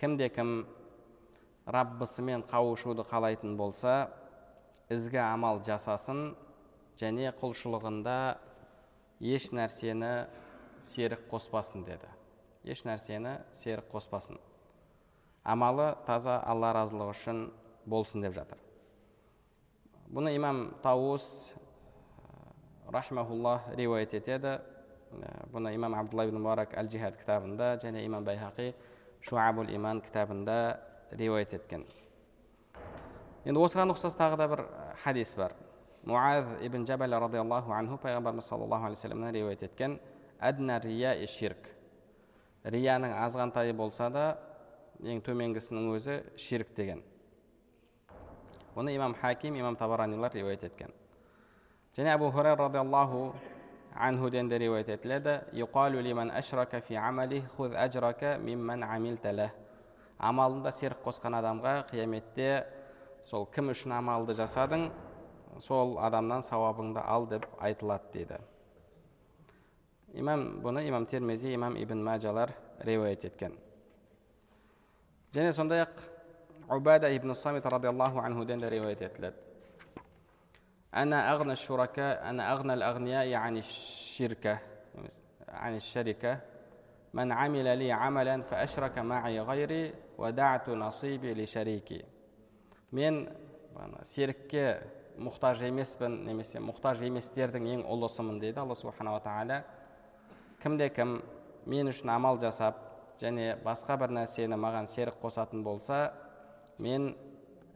кімде 0.00 0.26
кім 0.28 0.64
раббысымен 1.70 2.42
қауышуды 2.50 3.04
қалайтын 3.06 3.54
болса 3.56 4.08
ізгі 4.92 5.20
амал 5.22 5.62
жасасын 5.64 6.34
және 7.00 7.30
құлшылығында 7.38 8.16
еш 9.24 9.48
нәрсені 9.54 10.12
серік 10.84 11.24
қоспасын 11.30 11.86
деді 11.86 12.10
еш 12.68 12.82
нәрсені 12.84 13.38
серік 13.56 13.86
қоспасын 13.92 14.40
амалы 15.44 15.92
таза 16.08 16.40
алла 16.42 16.74
разылығы 16.76 17.14
үшін 17.14 17.46
болсын 17.86 18.26
деп 18.26 18.34
жатыр 18.36 18.60
бұны 20.10 20.34
имам 20.36 20.66
тауус 20.82 21.54
рахмаулла 22.91 23.61
риуаят 23.77 24.13
етеді 24.17 24.57
бұны 25.53 25.73
имам 25.75 25.95
абдулла 25.97 26.25
ибн 26.29 26.41
мубарак 26.41 26.73
әл 26.77 26.89
жихад 26.89 27.17
кітабында 27.19 27.75
және 27.83 28.03
имам 28.05 28.25
байхақи 28.25 28.73
шуабул 29.21 29.69
иман 29.73 30.01
кітабында 30.01 30.79
риуаят 31.11 31.53
еткен 31.53 31.85
енді 33.45 33.59
осыған 33.61 33.93
ұқсас 33.93 34.17
тағы 34.17 34.37
да 34.37 34.47
бір 34.51 34.63
хадис 35.03 35.35
бар 35.37 35.55
муаз 36.03 36.49
ибн 36.61 36.85
жабал 36.87 37.17
радиаллаху 37.25 37.73
анху 37.73 37.99
пайғамбарымыз 38.03 38.49
саллаллаху 38.51 38.89
алейхи 38.89 38.99
вассаламнан 39.01 39.33
риуаят 39.33 39.63
еткен 39.63 39.99
әдна 40.39 40.79
рия 40.83 41.15
ширк 41.27 41.69
рияның 42.63 43.13
азғантайы 43.25 43.73
болса 43.73 44.09
да 44.09 44.25
ең 45.03 45.21
төменгісінің 45.25 45.91
өзі 45.95 46.21
ширк 46.37 46.73
деген 46.75 47.03
бұны 48.75 48.95
имам 48.95 49.15
хаким 49.15 49.55
имам 49.59 49.75
табаранилар 49.75 50.33
риуаят 50.33 50.63
еткен 50.63 50.93
және 51.99 52.15
әбу 52.15 52.31
хурайра 52.31 52.55
радиаллаху 52.55 53.33
анхуден 53.93 54.49
де 54.49 54.57
риуаят 54.57 54.87
етіледі 54.87 55.39
амалында 60.19 60.71
серік 60.75 60.99
қосқан 61.05 61.37
адамға 61.39 61.73
қияметте 61.89 62.49
сол 63.23 63.45
кім 63.55 63.71
үшін 63.71 63.93
амалды 63.95 64.35
жасадың 64.35 64.89
сол 65.63 65.95
адамнан 66.03 66.43
сауабыңды 66.43 66.99
ал 66.99 67.27
деп 67.31 67.47
айтылады 67.63 68.11
дейді 68.13 68.39
имам 70.19 70.59
бұны 70.63 70.83
имам 70.89 71.05
термези 71.07 71.53
имам 71.55 71.77
ибн 71.79 72.03
мәжалар 72.03 72.51
риуаят 72.83 73.25
еткен 73.31 73.55
және 75.33 75.51
сондай 75.55 75.85
ақ 75.85 76.03
убада 76.67 77.11
ибн 77.15 77.33
самит 77.33 77.65
радиаллаху 77.65 78.19
анхуден 78.19 78.59
де 78.59 78.69
риуаят 78.69 79.01
етіледі 79.01 79.48
أنا 80.94 81.32
أغنى 81.32 81.52
الشركاء 81.52 82.30
أنا 82.30 82.52
أغنى 82.52 82.74
الأغنياء 82.74 83.34
عن 83.34 83.56
الشركة 83.56 84.58
عن 85.48 85.76
الشركة 85.76 86.40
من 87.14 87.32
عمل 87.32 87.78
لي 87.78 87.92
عملا 87.92 88.42
فأشرك 88.42 88.98
معي 88.98 89.40
غيري 89.40 89.94
ودعت 90.18 90.68
نصيبي 90.68 91.34
لشريكي 91.34 92.04
мен 92.94 93.26
серікке 94.06 94.64
мұқтаж 95.18 95.64
емеспін 95.66 96.20
немесе 96.28 96.60
мұқтаж 96.62 97.02
еместердің 97.06 97.66
ең 97.72 97.82
ұлысымын 97.90 98.38
дейді 98.42 98.62
алла 98.62 98.76
субханала 98.78 99.22
тағала 99.24 99.60
кімде 100.62 100.88
кім 100.94 101.16
мен 101.70 101.90
үшін 101.90 102.12
амал 102.14 102.38
жасап 102.42 102.78
және 103.22 103.54
басқа 103.64 103.96
бір 103.98 104.14
нәрсені 104.14 104.58
маған 104.60 104.86
серік 104.90 105.18
қосатын 105.22 105.62
болса 105.66 106.12
мен 106.78 107.12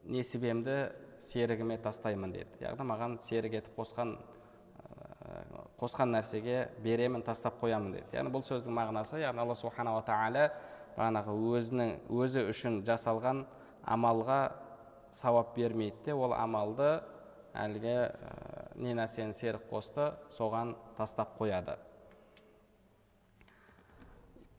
несібемді 0.04 0.78
серігіме 1.23 1.77
тастаймын 1.81 2.31
деді. 2.35 2.59
Яғни 2.61 2.87
маған 2.87 3.17
серік 3.23 3.59
етіп 3.61 3.77
қосқан 3.79 4.17
қосқан 5.79 6.13
нәрсеге 6.13 6.67
беремін 6.83 7.23
тастап 7.25 7.59
қоямын 7.61 7.97
деді. 7.97 8.09
Яғни 8.15 8.31
бұл 8.33 8.43
сөздің 8.47 8.75
мағынасы 8.75 9.21
яғни 9.23 9.43
алла 9.43 9.55
субханала 9.57 10.03
тағала 10.05 10.49
бағанағы 10.97 11.35
өзінің 11.57 11.95
өзі 12.13 12.45
үшін 12.51 12.81
жасалған 12.87 13.45
амалға 13.83 14.41
сауап 15.13 15.55
бермейді 15.55 16.05
де 16.05 16.13
ол 16.13 16.33
амалды 16.35 16.99
әлгі 17.53 17.93
ә, 17.93 18.11
не 18.75 18.93
нәрсені 18.97 19.33
серік 19.37 19.67
қосты 19.69 20.11
соған 20.33 20.75
тастап 20.97 21.35
қояды. 21.39 21.77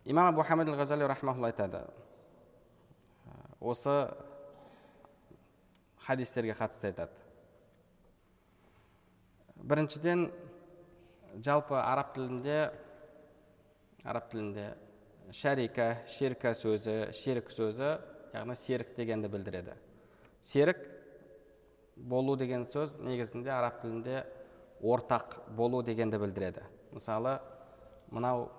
Имам 0.04 0.34
абу 0.34 0.42
хамид 0.42 0.68
ал 0.68 0.76
ғазали 0.76 1.04
айтады. 1.04 1.84
Осы 3.60 4.14
хадистерге 6.06 6.54
қатысты 6.56 6.90
айтады. 6.92 7.12
Біріншіден 9.56 10.28
жалпы 11.40 11.78
араб 11.80 12.12
тілінде 12.14 12.58
араб 14.04 14.28
тілінде 14.30 14.74
шәрика 15.32 15.88
ширка 16.10 16.52
сөзі 16.54 17.12
ширк 17.16 17.48
сөзі 17.54 17.94
яғни 18.34 18.56
серік 18.58 18.94
дегенді 18.96 19.30
білдіреді. 19.32 19.76
Серік 20.42 20.82
болу 21.96 22.36
деген 22.36 22.66
сөз 22.68 22.98
негізінде 23.00 23.50
араб 23.54 23.80
тілінде 23.80 24.24
ортақ 24.82 25.38
болу 25.56 25.82
дегенді 25.82 26.18
білдіреді. 26.20 26.66
Мысалы 26.92 27.38
мынау 28.10 28.50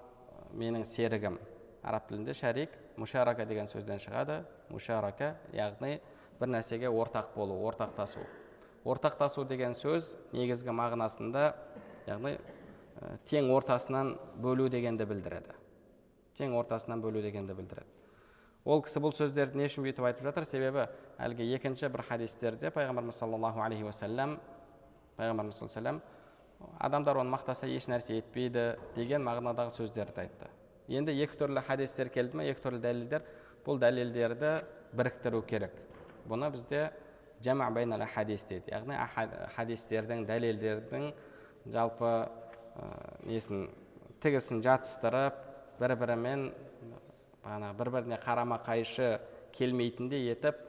менің 0.56 0.86
серігім. 0.88 1.38
Араб 1.84 2.08
тілінде 2.10 2.34
шәрик 2.34 2.74
мушарака 2.98 3.46
деген 3.46 3.70
сөзден 3.70 4.02
шығады. 4.02 4.42
Мушарака 4.70 5.36
яғни 5.54 6.00
бір 6.40 6.54
нәрсеге 6.58 6.90
ортақ 6.90 7.36
болу 7.36 7.62
ортақтасу. 7.70 8.26
Ортақтасу 8.86 9.46
деген 9.48 9.74
сөз 9.74 10.16
негізгі 10.34 10.76
мағынасында 10.76 11.54
яғни 12.08 12.38
Э, 13.02 13.18
тең 13.28 13.50
ортасынан 13.52 14.14
бөлу 14.40 14.70
дегенді 14.72 15.06
білдіреді. 15.10 15.56
Тең 16.40 16.56
ортасынан 16.56 17.02
бөлу 17.04 17.22
дегенді 17.24 17.56
білдіреді. 17.58 17.92
Ол 18.66 18.82
кісі 18.82 19.02
бұл 19.04 19.12
сөздерді 19.14 19.60
не 19.60 19.68
үшін 19.68 19.84
бүйтіп 19.86 20.08
айтып 20.08 20.30
жатыр? 20.30 20.46
Себебі 20.48 20.86
әлгі 21.22 21.46
екінші 21.58 21.90
бір 21.92 22.06
хадистерде 22.08 22.72
пайғамбарымыз 22.74 23.20
саллаллаху 23.20 23.62
алейхи 23.62 23.86
уассалам 23.86 24.40
пайғамбарымыз 25.20 25.60
саллаллаху 25.60 26.02
адамдар 26.80 27.20
оны 27.20 27.36
мақтаса 27.36 27.68
еш 27.70 27.90
нәрсе 27.92 28.22
етпейді 28.22 28.64
деген 28.96 29.28
мағынадағы 29.28 29.76
сөздерді 29.76 30.24
айтты. 30.24 30.50
Енді 30.88 31.14
екі 31.14 31.38
түрлі 31.38 31.62
хадистер 31.68 32.10
келді 32.10 32.40
ма 32.40 32.48
екі 32.48 32.64
түрлі 32.64 32.80
дәлелдер 32.82 33.28
бұл 33.68 33.78
дәлелдерді 33.84 34.56
біріктіру 34.96 35.44
керек. 35.46 35.76
Бұны 36.30 36.50
бізде 36.54 36.90
жама 37.44 37.70
хадис 38.14 38.46
дейді 38.50 38.72
яғни 38.74 38.98
хадистердің 39.56 40.26
дәлелдердің 40.28 41.10
жалпы 41.74 42.14
несін 43.26 43.68
тігісін 44.24 44.62
жатыстырып 44.66 45.42
бір 45.80 45.96
бірімен 46.00 46.48
бағанағы 47.44 47.78
бір 47.80 47.92
біріне 47.98 48.20
қарама 48.24 48.60
қайшы 48.66 49.20
келмейтіндей 49.56 50.32
етіп 50.32 50.62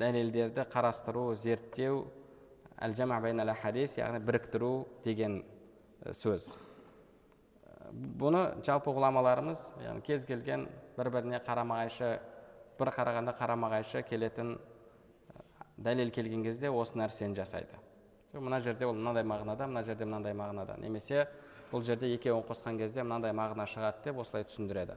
дәлелдерді 0.00 0.64
қарастыру 0.72 1.34
зерттеу 1.34 2.04
әл 2.80 2.94
жама 2.96 3.20
хадис 3.62 3.98
яғни 3.98 4.20
біріктіру 4.24 4.86
деген 5.04 5.42
сөз 6.10 6.56
бұны 7.90 8.62
жалпы 8.64 8.92
ғұламаларымыз 8.94 9.64
яғни 9.84 10.02
кез 10.06 10.24
келген 10.24 10.68
бір 10.96 11.10
біріне 11.10 11.40
қарама 11.46 11.82
қайшы 11.82 12.18
бір 12.80 12.90
қарағанда 12.96 13.36
қарама 13.36 13.70
қайшы 13.74 14.02
келетін 14.08 14.56
дәлел 15.76 16.10
келген 16.12 16.42
кезде 16.44 16.70
осы 16.72 16.98
нәрсені 16.98 17.36
жасайды. 17.36 17.76
Мына 18.32 18.60
жерде 18.60 18.86
ол 18.86 18.94
мынандай 18.94 19.24
мағынада 19.26 19.66
мына 19.68 19.84
жерде 19.84 20.06
мынандай 20.06 20.34
мағынада. 20.34 20.78
Немесе 20.80 21.26
бұл 21.72 21.84
жерде 21.84 22.12
екеуін 22.14 22.44
қосқан 22.48 22.78
кезде 22.78 23.04
мынандай 23.04 23.32
мағына 23.36 23.66
шығады 23.68 24.04
деп 24.04 24.20
осылай 24.22 24.44
түсіндіреді. 24.48 24.96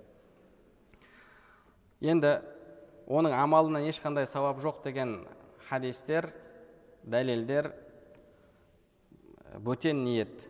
Енді 2.02 2.34
оның 3.08 3.36
амалынан 3.38 3.88
ешқандай 3.90 4.28
сауап 4.30 4.60
жоқ 4.64 4.84
деген 4.84 5.22
хадистер 5.70 6.32
дәлелдер 7.04 7.72
бөтен 9.60 10.04
ниет 10.04 10.48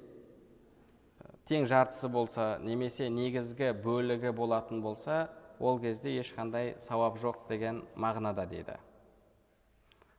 тең 1.50 1.66
жартысы 1.68 2.10
болса 2.10 2.58
немесе 2.64 3.10
негізгі 3.10 3.74
бөлігі 3.84 4.32
болатын 4.36 4.82
болса 4.84 5.28
ол 5.60 5.80
кезде 5.80 6.16
ешқандай 6.20 6.76
сауап 6.80 7.18
жоқ 7.22 7.48
деген 7.50 7.84
мағынада 7.96 8.46
дейді. 8.48 8.78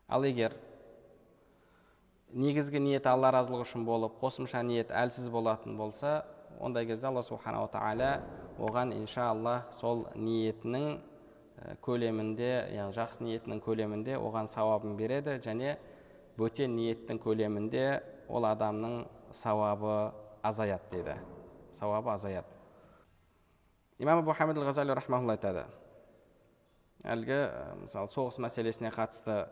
Ал 0.09 0.25
егер 0.25 0.55
негізгі 2.35 2.81
ниет 2.83 3.07
алла 3.07 3.31
разылығы 3.35 3.65
үшін 3.67 3.85
болып 3.87 4.19
қосымша 4.21 4.63
ниет 4.67 4.91
әлсіз 4.91 5.31
болатын 5.31 5.77
болса 5.79 6.25
ондай 6.61 6.87
кезде 6.87 7.09
алла 7.09 7.23
субханала 7.23 7.69
тағала 7.71 8.11
оған 8.59 8.95
иншалла 8.97 9.65
сол 9.73 10.07
ниетінің 10.15 10.99
көлемінде 11.85 12.51
яғни 12.75 12.97
жақсы 12.97 13.25
ниетінің 13.25 13.63
көлемінде 13.65 14.19
оған 14.19 14.51
сауабын 14.51 14.97
береді 14.99 15.39
және 15.45 15.77
бөтен 16.39 16.75
ниеттің 16.77 17.21
көлемінде 17.23 17.87
ол 18.29 18.47
адамның 18.49 19.05
сауабы 19.31 20.13
азаяды 20.43 20.91
дейді. 20.91 21.17
Сауабы 21.73 22.13
азаяды. 22.13 22.54
Имам 23.99 24.19
абу 24.19 24.33
хамид 24.33 24.59
ғазали 24.59 24.95
рахмаулла 24.95 25.37
айтады. 25.37 25.65
Әлгі 27.05 27.39
мысалы 27.83 28.09
соғыс 28.09 28.39
мәселесіне 28.43 28.91
қатысты 28.95 29.45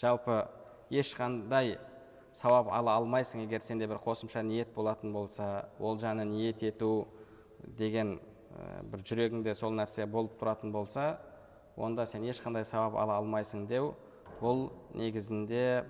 жалпы 0.00 0.42
ешқандай 0.90 1.78
сауап 2.34 2.68
ала 2.74 2.96
алмайсың 2.98 3.44
егер 3.46 3.62
сенде 3.64 3.86
бір 3.88 4.00
қосымша 4.04 4.42
ниет 4.42 4.74
болатын 4.74 5.12
болса 5.12 5.68
олжаны 5.78 6.24
ниет 6.24 6.62
ету 6.62 7.08
деген 7.78 8.18
бір 8.90 9.04
жүрегіңде 9.06 9.54
сол 9.54 9.72
нәрсе 9.76 10.06
болып 10.06 10.38
тұратын 10.40 10.72
болса 10.72 11.18
онда 11.76 12.06
сен 12.06 12.26
ешқандай 12.26 12.64
сауап 12.64 12.98
ала 12.98 13.18
алмайсың 13.22 13.66
деу 13.70 13.94
бұл 14.40 14.68
негізінде 14.94 15.84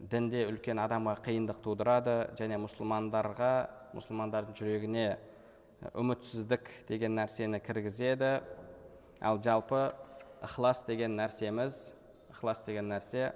дінде 0.00 0.44
үлкен 0.50 0.78
адамға 0.82 1.16
қиындық 1.24 1.62
тудырады 1.64 2.16
және 2.38 2.58
мұсылмандарға 2.60 3.52
мұсылмандардың 3.96 4.56
жүрегіне 4.58 5.06
үмітсіздік 5.94 6.68
деген 6.88 7.14
нәрсені 7.18 7.60
кіргізеді 7.62 8.32
ал 9.22 9.38
жалпы 9.42 9.92
ықылас 10.42 10.82
деген 10.86 11.14
нәрсеміз 11.18 11.76
ықылас 12.32 12.64
деген 12.66 12.90
нәрсе 12.90 13.30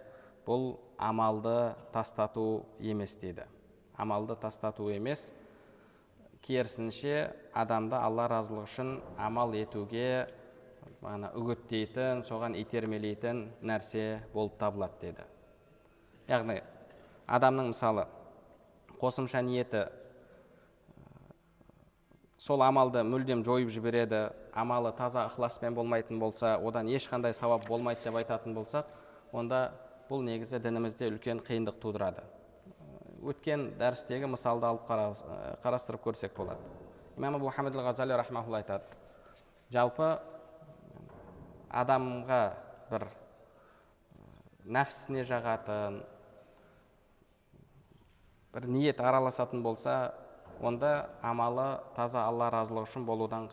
бұл 0.47 0.77
амалды 0.99 1.75
тастату 1.95 2.65
емес 2.81 3.15
дейді 3.23 3.47
амалды 3.95 4.37
тастату 4.43 4.89
емес 4.91 5.31
керісінше 6.43 7.31
адамды 7.55 7.97
алла 7.97 8.27
разылығы 8.33 8.67
үшін 8.67 8.93
амал 9.23 9.55
етуге 9.55 10.27
ана 11.07 11.31
үгіттейтін 11.39 12.25
соған 12.27 12.59
итермелейтін 12.59 13.47
нәрсе 13.63 14.23
болып 14.35 14.59
табылады 14.59 14.99
деді 15.07 15.27
яғни 16.31 16.59
адамның 17.27 17.71
мысалы 17.71 18.09
қосымша 18.99 19.43
ниеті 19.47 19.87
сол 22.43 22.63
амалды 22.67 23.05
мүлдем 23.07 23.45
жойып 23.47 23.71
жібереді 23.71 24.25
амалы 24.59 24.91
таза 24.99 25.29
ықыласпен 25.29 25.77
болмайтын 25.77 26.19
болса 26.19 26.57
одан 26.59 26.89
ешқандай 26.91 27.35
сауап 27.39 27.69
болмайды 27.69 28.03
деп 28.03 28.17
айтатын 28.19 28.57
болсақ 28.57 28.89
онда 29.33 29.69
бұл 30.09 30.25
негізі 30.27 30.59
дінімізде 30.59 31.07
үлкен 31.13 31.39
қиындық 31.47 31.79
тудырады. 31.79 32.25
Өткен 33.23 33.69
дәрістегі 33.79 34.27
мысалды 34.33 34.67
алып 34.67 34.89
қарастырып 35.63 36.03
көрсек 36.03 36.35
болады. 36.35 36.59
Имам 37.17 37.37
абу 37.39 37.53
хамид 37.55 37.79
ғазали 37.79 38.17
рахмаулла 38.19 38.59
айтады. 38.59 38.91
Жалпы 39.71 40.19
адамға 41.71 42.41
бір 42.91 43.07
нәпсісіне 44.67 45.23
жағатын 45.31 46.03
бір 48.53 48.67
ниет 48.67 49.01
араласатын 49.01 49.63
болса 49.63 50.13
онда 50.66 50.92
амалы 51.22 51.81
таза 51.96 52.27
алла 52.27 52.51
разылығы 52.53 52.88
үшін 52.88 53.07
болудан 53.07 53.48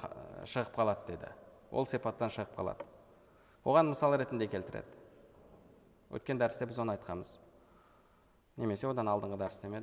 шығып 0.45 0.75
қалады 0.75 1.07
деді. 1.13 1.31
Ол 1.71 1.87
сипаттан 1.89 2.31
шығып 2.33 2.53
қалады. 2.57 2.85
Оған 3.65 3.91
мысал 3.91 4.15
ретінде 4.17 4.47
келтіреді. 4.47 4.87
Өткен 6.13 6.39
дәрісте 6.41 6.65
біз 6.69 6.79
оны 6.81 6.95
айтқанбыз. 6.97 7.37
Немесе 8.57 8.87
одан 8.89 9.09
алдыңғы 9.11 9.37
дәрісте 9.41 9.69
ме 9.69 9.81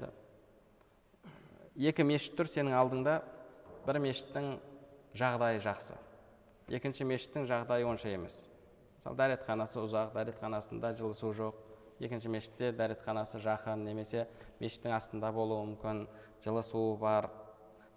екі 1.77 2.07
мешіт 2.09 2.37
тұр 2.39 2.49
сенің 2.49 2.73
алдыңда 2.73 3.19
бір 3.87 3.99
мешіттің 4.01 4.47
жағдайы 5.17 5.61
жақсы. 5.61 5.97
Екінші 6.73 7.05
мешіттің 7.05 7.45
жағдайы 7.51 7.85
онша 7.87 8.09
емес. 8.09 8.47
Мысалы 8.97 9.19
дәретханасы 9.21 9.83
ұзақ 9.83 10.15
дәретханасында 10.17 10.95
жылы 10.97 11.15
су 11.15 11.35
жоқ 11.37 11.66
екінші 12.01 12.33
мешітте 12.33 12.73
дәретханасы 12.77 13.41
жақын 13.45 13.85
немесе 13.87 14.27
мешіттің 14.61 14.97
астында 14.97 15.33
болуы 15.33 15.65
мүмкін. 15.73 16.07
Жылы 16.45 16.63
суы 16.67 16.97
бар 17.01 17.31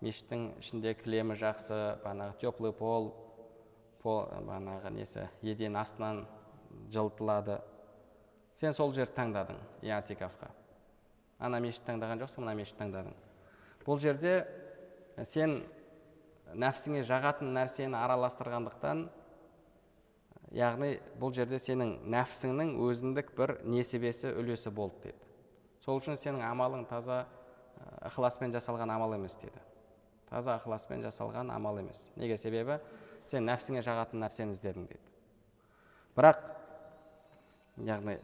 мешіттің 0.02 0.46
ішінде 0.62 0.94
кілемі 1.00 1.36
жақсы 1.40 1.80
бағанағы 2.04 2.38
теплый 2.42 2.74
пол, 2.74 3.12
пол 4.04 4.24
бағанағы 4.32 4.94
несі 4.96 5.28
еден 5.42 5.76
астынан 5.80 6.24
жылытылады. 6.94 7.60
Сен 8.54 8.74
сол 8.76 8.94
жерді 8.96 9.18
таңдадың 9.20 9.60
иатикафқа 9.88 10.50
ана 11.40 11.60
мешіт 11.64 11.86
таңдаған 11.88 12.20
жоқсың 12.24 12.44
мына 12.44 12.56
мешіт 12.60 12.80
таңдадың. 12.80 13.14
Бұл 13.86 14.00
жерде 14.04 14.34
сен 15.24 15.62
нәпсіңе 16.60 17.06
жағатын 17.08 17.54
нәрсені 17.56 17.98
араластырғандықтан 18.00 19.06
яғни 20.56 20.96
бұл 21.20 21.34
жерде 21.36 21.60
сенің 21.62 21.98
нәпсіңнің 22.10 22.76
өзіндік 22.82 23.34
бір 23.38 23.58
несібесі 23.70 24.32
үлесі 24.40 24.72
болды 24.74 25.10
деді. 25.10 25.28
Сол 25.84 26.00
үшін 26.02 26.18
сенің 26.20 26.42
амалың 26.48 26.88
таза 26.90 27.26
ықыласпен 28.10 28.54
жасалған 28.56 28.92
амал 28.96 29.14
емес 29.16 29.38
деді. 29.42 29.62
Таза 30.30 30.58
ықыласпен 30.58 31.04
жасалған 31.06 31.54
амал 31.54 31.80
емес. 31.80 32.10
Неге 32.16 32.38
себебі? 32.38 32.80
Сен 33.30 33.46
нәпсіңе 33.46 33.84
жағатын 33.86 34.24
нәрсені 34.24 34.56
іздедің 34.56 34.90
деді. 34.90 35.14
Бірақ 36.18 36.42
яғни 37.86 38.18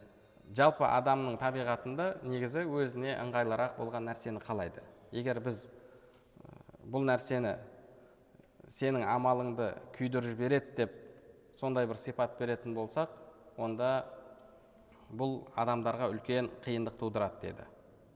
жалпы 0.57 0.85
адамның 0.89 1.37
табиғатында 1.41 2.09
негізі 2.25 2.65
өзіне 2.65 3.15
ыңғайлырақ 3.21 3.77
болған 3.79 4.09
нәрсені 4.09 4.41
қалайды. 4.43 4.81
Егер 5.13 5.39
біз 5.45 5.67
бұл 6.89 7.05
нәрсені 7.05 7.55
сенің 8.69 9.05
амалыңды 9.13 9.71
күйдіріп 9.95 10.33
жібереді 10.33 10.77
деп 10.81 11.01
сондай 11.55 11.87
бір 11.87 11.97
сипат 11.99 12.35
беретін 12.39 12.75
болсақ 12.75 13.09
онда 13.57 14.05
бұл 15.15 15.45
адамдарға 15.55 16.09
үлкен 16.11 16.49
қиындық 16.65 16.97
тудырады 16.99 17.41
деді. 17.41 17.65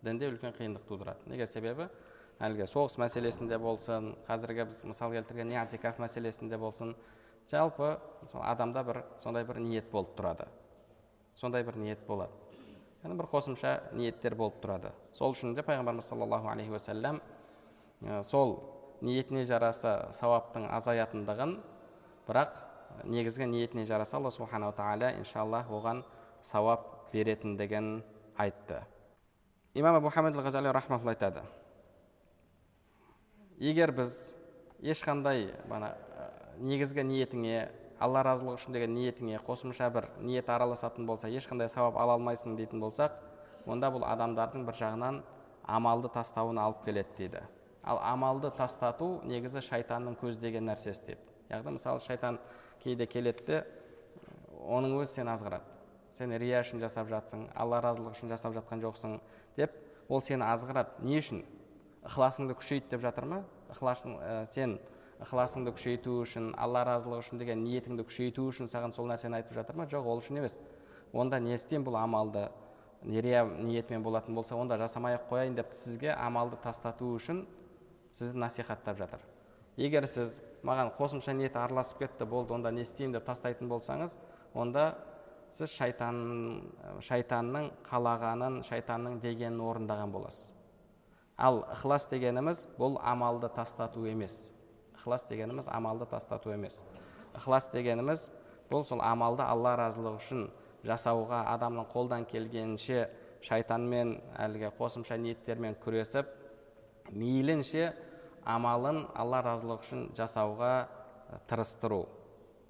Дінде 0.03 0.29
үлкен 0.31 0.53
қиындық 0.57 0.85
тудырады. 0.89 1.29
Неге 1.31 1.47
себебі? 1.47 1.89
Әлгі 2.39 2.67
соғыс 2.71 2.97
мәселесінде 3.01 3.59
болсын 3.59 4.13
қазіргі 4.27 4.65
біз 4.69 4.83
мысал 4.87 5.11
келтірген 5.11 5.51
иатикаф 5.53 5.99
мәселесінде 5.99 6.57
болсын 6.59 6.93
жалпы 7.51 7.97
мысалы 8.21 8.45
адамда 8.47 8.83
бір 8.87 9.01
сондай 9.19 9.43
бір 9.47 9.59
ниет 9.63 9.89
болып 9.91 10.15
тұрады. 10.17 10.47
Сондай 11.35 11.63
бір 11.67 11.77
ниет 11.79 12.05
болады. 12.07 12.31
Яғни 13.03 13.17
бір 13.19 13.27
қосымша 13.31 13.75
ниеттер 13.95 14.35
болып 14.35 14.61
тұрады. 14.63 14.93
Сол 15.15 15.35
үшін 15.35 15.53
де 15.55 15.63
пайғамбарымыз 15.67 16.07
саллаллаху 16.11 16.49
алейхи 16.51 16.71
уассалам 16.71 17.21
сол 18.23 18.57
ниетіне 19.01 19.45
жараса 19.47 20.09
сауаптың 20.15 20.67
азаятындығын 20.75 21.57
бірақ 22.27 22.55
негізгі 23.03 23.45
ниетіне 23.45 23.85
жараса 23.85 24.17
алла 24.17 24.31
субханала 24.31 24.73
тағала 24.75 25.13
иншалла 25.19 25.63
оған 25.69 26.03
сауап 26.41 27.11
беретіндігін 27.13 28.01
айтты. 28.37 28.83
Имам 29.73 29.95
абу 29.95 30.09
ғазали 30.09 30.69
айтады. 30.69 31.41
Егер 33.59 33.91
біз 33.91 34.35
ешқандай 34.81 35.53
бана 35.67 35.95
негізгі 36.59 37.03
ниетіңе 37.03 37.69
алла 37.99 38.23
разылығы 38.23 38.55
үшін 38.55 38.73
деген 38.73 38.93
ниетіңе 38.95 39.39
қосымша 39.45 39.89
бір 39.91 40.09
ниет 40.19 40.49
араласатын 40.49 41.05
болса 41.05 41.27
ешқандай 41.27 41.67
сауап 41.69 41.97
ала 41.97 42.15
алмайсың 42.15 42.55
дейтін 42.55 42.79
болсақ 42.79 43.11
онда 43.65 43.91
бұл 43.91 44.05
адамдардың 44.07 44.65
бір 44.65 44.79
жағынан 44.79 45.21
амалды 45.67 46.09
тастауына 46.13 46.63
алып 46.63 46.85
келеді 46.85 47.09
дейді. 47.17 47.41
Ал 47.83 47.99
амалды 48.03 48.51
тастату 48.51 49.19
негізі 49.23 49.61
шайтанның 49.61 50.15
көздеген 50.19 50.67
нәрсесі 50.71 51.05
деді 51.11 51.35
яғни 51.49 51.75
мысалы 51.75 51.99
шайтан 52.03 52.39
кейде 52.83 53.07
келеді 53.07 53.45
де 53.47 53.59
оның 54.69 54.97
өзі 54.99 55.19
сені 55.19 55.33
азғырады. 55.33 55.65
Сен 56.11 56.33
рия 56.41 56.61
үшін 56.63 56.81
жасап 56.81 57.09
жатсың 57.09 57.47
алла 57.55 57.81
разылығы 57.83 58.15
үшін 58.17 58.31
жасап 58.33 58.55
жатқан 58.57 58.81
жоқсың 58.83 59.19
деп 59.57 59.75
ол 60.09 60.21
сені 60.25 60.45
азғырады. 60.49 60.99
Не 61.05 61.19
үшін? 61.21 61.43
Ықыласыңды 62.03 62.55
күшейт 62.57 62.89
деп 62.89 63.03
жатыр 63.03 63.27
ма? 63.29 63.43
Ықыласың 63.73 64.15
ә, 64.17 64.45
сен 64.49 64.79
ықыласыңды 65.19 65.73
күшейту 65.75 66.15
үшін 66.23 66.53
алла 66.57 66.85
разылығы 66.87 67.25
үшін 67.25 67.41
деген 67.41 67.61
ниетіңді 67.65 68.05
күшейту 68.07 68.47
үшін 68.49 68.71
саған 68.71 68.95
сол 68.95 69.09
нәрсені 69.11 69.41
айтып 69.41 69.53
жатыр 69.59 69.77
ма? 69.77 69.85
Жоқ 69.91 70.07
ол 70.07 70.23
үшін 70.23 70.39
емес. 70.41 70.57
Онда 71.13 71.39
не 71.43 71.53
істеймін 71.57 71.85
бұл 71.87 71.99
амалды? 71.99 72.47
Рия 73.03 73.45
ниетімен 73.45 74.03
болатын 74.03 74.35
болса 74.35 74.57
онда 74.59 74.77
жасамай 74.79 75.15
ақ 75.15 75.29
қояйын 75.29 75.55
деп 75.55 75.75
сізге 75.77 76.11
амалды 76.15 76.57
тастату 76.63 77.13
үшін 77.15 77.45
сізді 78.11 78.39
насихаттап 78.39 78.97
жатыр. 78.97 79.21
Егер 79.77 80.07
сіз 80.07 80.41
маған 80.65 80.91
қосымша 80.97 81.33
ниет 81.37 81.55
араласып 81.57 82.03
кетті 82.03 82.25
болды 82.25 82.53
онда 82.53 82.71
не 82.71 82.83
істеймін 82.83 83.17
деп 83.17 83.25
тастайтын 83.27 83.69
болсаңыз 83.71 84.17
онда 84.53 84.93
сіз 85.51 85.71
шайтан 85.73 86.19
шайтанның 87.05 87.69
қалағанын 87.87 88.61
шайтанның 88.67 89.19
дегенін 89.23 89.61
орындаған 89.65 90.11
боласыз. 90.13 90.53
Ал 91.37 91.63
ықылас 91.73 92.09
дегеніміз 92.11 92.65
бұл 92.77 92.99
амалды 92.99 93.49
тастату 93.55 94.03
емес. 94.05 94.51
Ықылас 94.97 95.25
дегеніміз 95.29 95.69
амалды 95.71 96.05
тастату 96.05 96.51
емес. 96.51 96.83
Ықылас 97.33 97.69
дегеніміз 97.71 98.29
бұл 98.69 98.83
сол 98.85 99.01
амалды 99.01 99.45
алла 99.47 99.77
разылығы 99.79 100.19
үшін 100.19 100.49
жасауға 100.85 101.45
адамның 101.55 101.87
қолдан 101.93 102.27
келгенінше 102.29 103.07
шайтанмен 103.41 104.17
әлгі 104.37 104.73
қосымша 104.77 105.17
ниеттермен 105.17 105.77
күресіп 105.83 106.27
мейлінше 107.11 107.93
амалын 108.45 109.05
алла 109.15 109.41
разылығы 109.45 109.85
үшін 109.85 110.05
жасауға 110.17 110.87
тырыстыру. 111.49 112.05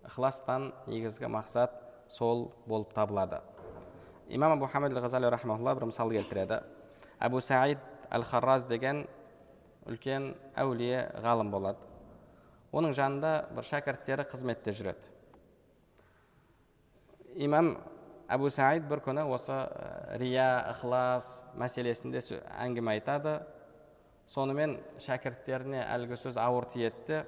Ықыластан 0.07 0.71
негізгі 0.87 1.29
мақсат 1.31 1.75
сол 2.09 2.49
болып 2.67 2.93
табылады. 2.93 3.41
Имам 4.29 4.57
абу 4.57 4.67
хамид 4.67 4.93
ғазали 4.93 5.29
бір 5.29 5.85
мысал 5.85 6.09
келтіреді. 6.09 6.63
Әбу 7.19 7.41
саид 7.41 7.79
әл 8.09 8.23
харраз 8.23 8.65
деген 8.65 9.05
үлкен 9.87 10.35
әулие 10.55 11.11
ғалым 11.23 11.51
болады. 11.51 11.77
Оның 12.71 12.93
жанында 12.93 13.49
бір 13.55 13.65
шәкірттері 13.65 14.25
қызметте 14.29 14.73
жүреді. 14.77 15.09
Имам 17.35 17.77
әбу 18.29 18.49
саид 18.53 18.85
бір 18.89 19.01
күні 19.05 19.25
осы 19.33 19.57
рия 20.21 20.65
ықылас 20.73 21.41
мәселесінде 21.57 22.21
әңгіме 22.61 22.97
айтады. 22.97 23.39
Сонымен 24.29 24.77
шәкірттеріне 25.01 25.81
әлгі 25.89 26.17
сөз 26.21 26.37
ауыр 26.37 26.67
де 26.73 27.23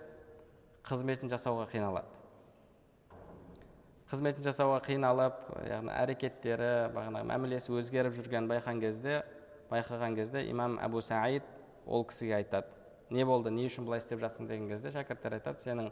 қызметін 0.86 1.30
жасауға 1.30 1.68
қиналады. 1.70 2.10
Қызметін 4.12 4.44
жасауға 4.44 4.82
қиналып 4.86 5.38
яғни 5.70 5.92
әрекеттері 5.94 6.70
бағанағы 6.96 7.28
мәмілесі 7.30 7.74
өзгеріп 7.78 8.18
жүргенін 8.18 8.50
байқаған 8.50 8.82
кезде 8.82 9.22
байқаған 9.72 10.18
кезде 10.18 10.44
имам 10.50 10.78
әбу 10.84 11.02
саид 11.02 11.46
ол 11.86 12.04
кісіге 12.04 12.36
айтады. 12.42 12.68
Не 13.10 13.26
болды 13.26 13.52
не 13.52 13.68
үшін 13.70 13.86
бұлай 13.88 14.02
істеп 14.02 14.20
жатсың? 14.20 14.50
деген 14.50 14.68
кезде 14.68 14.92
шәкірттер 14.92 15.38
айтады 15.38 15.64
сенің 15.64 15.92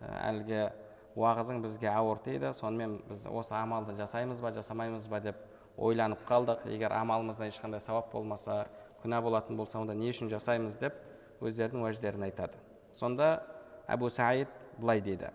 әлгі 0.00 0.68
уағызың 1.16 1.62
бізге 1.64 1.90
ауыр 1.90 2.20
тиді 2.22 2.52
сонымен 2.52 3.00
біз 3.08 3.26
осы 3.26 3.54
амалды 3.56 3.96
жасаймыз 3.98 4.40
ба 4.44 4.52
жасамаймыз 4.52 5.08
ба 5.08 5.20
деп 5.20 5.36
ойланып 5.76 6.22
қалдық. 6.28 6.68
Егер 6.70 6.92
амалымызда 6.92 7.48
ешқандай 7.48 7.80
сауап 7.80 8.12
болмаса 8.12 8.66
күнә 9.06 9.22
болатын 9.22 9.56
болса 9.56 9.78
онда 9.80 9.94
не 9.94 10.10
үшін 10.10 10.28
жасаймыз 10.32 10.76
деп 10.82 10.98
өздерінің 11.40 11.86
уәждерін 11.86 12.26
айтады. 12.26 12.58
Сонда 12.92 13.40
әбу 13.86 14.10
саид 14.10 14.50
былай 14.76 15.00
дейді. 15.00 15.30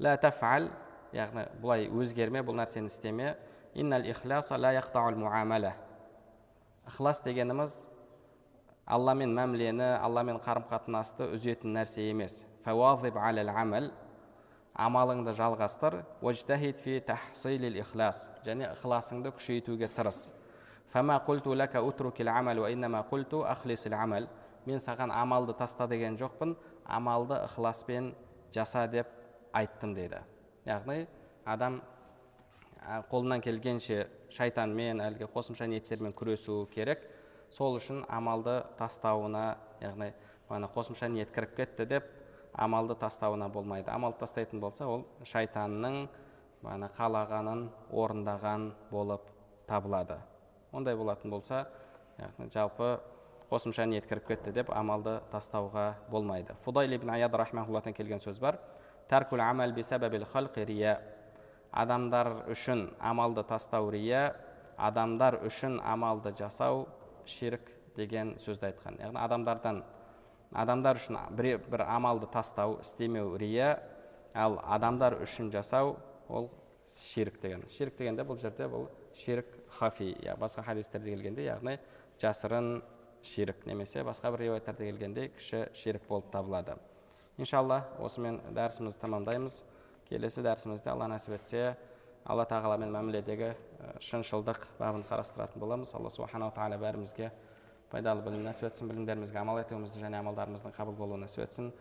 Лә 0.00 0.16
тафал 0.20 0.70
яғни 1.12 1.46
бұлай 1.60 1.90
өзгерме 1.92 2.42
бұл 2.42 2.56
нәрсені 2.58 2.88
істеме. 2.90 3.36
Иннал 3.74 4.04
ықылас 6.88 7.22
дегеніміз 7.24 7.86
алламен 8.90 9.32
мәмілені 9.36 9.86
алламен 10.02 10.40
қарым 10.42 10.64
қатынасты 10.70 11.28
үзетін 11.36 11.76
нәрсе 11.76 12.08
емес 12.10 12.42
амалыңды 14.72 15.34
жалғастыр 15.36 16.00
және 18.46 18.72
ықыласыңды 18.72 19.32
күшейтуге 19.36 19.88
тырыс 19.94 20.30
мен 24.66 24.78
саған 24.78 25.10
амалды 25.10 25.54
таста 25.58 25.86
деген 25.90 26.16
жоқпын 26.18 26.54
амалды 26.84 27.34
ықыласпен 27.48 28.12
жаса 28.54 28.86
деп 28.88 29.08
айттым 29.52 29.94
деді 29.94 30.20
яғни 30.66 31.06
адам 31.44 31.80
қолынан 33.10 33.42
келгенше 33.42 34.06
шайтанмен 34.30 35.02
әлгі 35.02 35.28
қосымша 35.34 35.66
ниеттермен 35.70 36.14
күресу 36.14 36.66
керек 36.70 37.04
сол 37.50 37.78
үшін 37.80 38.04
амалды 38.08 38.60
тастауына 38.78 39.44
яғни 39.82 40.12
бағана 40.48 40.70
қосымша 40.74 41.08
ниет 41.10 41.32
кіріп 41.34 41.56
кетті 41.56 41.86
деп 41.86 42.10
амалды 42.52 42.94
тастауына 43.00 43.48
болмайды 43.48 43.90
амалды 43.90 44.22
тастайтын 44.22 44.60
болса 44.60 44.86
ол 44.86 45.06
шайтанның 45.26 46.04
бағана 46.62 46.90
қалағанын 46.98 47.66
орындаған 47.90 48.70
болып 48.90 49.26
табылады 49.66 50.20
ондай 50.72 50.96
болатын 50.96 51.30
болса 51.30 51.66
яғни 52.18 52.48
жалпы 52.52 52.98
қосымша 53.52 53.84
ниет 53.86 54.06
кіріп 54.08 54.30
кетті 54.30 54.52
деп 54.56 54.70
амалды 54.72 55.18
тастауға 55.32 55.92
болмайды. 56.10 56.54
Фудайл 56.64 56.94
ибн 56.96 57.10
аяд 57.12 57.34
рахмауллахтан 57.34 57.92
келген 57.92 58.18
сөз 58.18 58.40
бар. 58.40 58.58
Тәркул 59.08 59.40
амал 59.40 59.72
халқи 59.72 60.64
рия 60.64 61.00
адамдар 61.70 62.48
үшін 62.48 62.90
амалды 63.00 63.44
тастау 63.44 63.90
рия 63.90 64.34
адамдар 64.76 65.40
үшін 65.44 65.80
амалды 65.84 66.32
жасау 66.38 66.86
ширк 67.26 67.68
деген 67.96 68.36
сөзді 68.38 68.70
айтқан. 68.70 68.96
Яғни 69.00 69.20
адамдардан 69.20 69.82
адамдар 70.52 70.96
үшін 70.96 71.18
бір, 71.36 71.58
бір 71.68 71.84
амалды 71.88 72.26
тастау 72.32 72.78
істемеу 72.80 73.36
рия 73.36 73.82
ал 74.34 74.60
адамдар 74.64 75.20
үшін 75.22 75.52
жасау 75.52 75.96
ол 76.28 76.50
ширк 76.86 77.40
деген. 77.42 77.68
Ширк 77.68 77.98
дегенде 77.98 78.24
бұл 78.24 78.40
жерде 78.40 78.68
бұл 78.68 78.88
ширк 79.16 79.46
хафи. 79.78 80.16
Я 80.22 80.36
басқа 80.36 80.62
хадистерде 80.62 81.14
келгенде 81.14 81.44
яғни 81.46 81.78
жасырын 82.20 82.82
ширк 83.22 83.66
немесе 83.66 84.02
басқа 84.04 84.32
бір 84.32 84.46
риуаяттарда 84.46 84.84
келгенде 84.84 85.28
кіші 85.36 85.68
ширк 85.74 86.06
болып 86.08 86.30
табылады. 86.32 86.76
Иншалла 87.38 87.84
осымен 87.98 88.40
дәрісімізді 88.52 89.00
тамамдаймыз 89.00 89.62
келесі 90.08 90.42
дәрісімізде 90.44 90.90
алла 90.92 91.08
нәсіп 91.08 91.36
етсе 91.38 91.76
алла 92.24 92.44
тағаламен 92.46 92.92
мәміледегі 92.92 93.54
шыншылдық 94.00 94.66
бабын 94.78 95.02
қарастыратын 95.08 95.58
боламыз. 95.58 95.94
Алла 95.94 96.10
субханала 96.10 96.52
тағала 96.54 96.78
бәрімізге 96.82 97.32
пайдалы 97.90 98.22
білім 98.22 98.44
нәсіп 98.46 98.68
етсін 98.68 98.88
білімдерімізге 98.92 99.38
амал 99.40 99.58
етуімізді 99.64 100.04
және 100.04 100.20
амалдарымыздың 100.20 100.76
қабыл 100.76 100.96
болуын 100.96 101.26
нәсіп 101.26 101.42
етсін. 101.44 101.72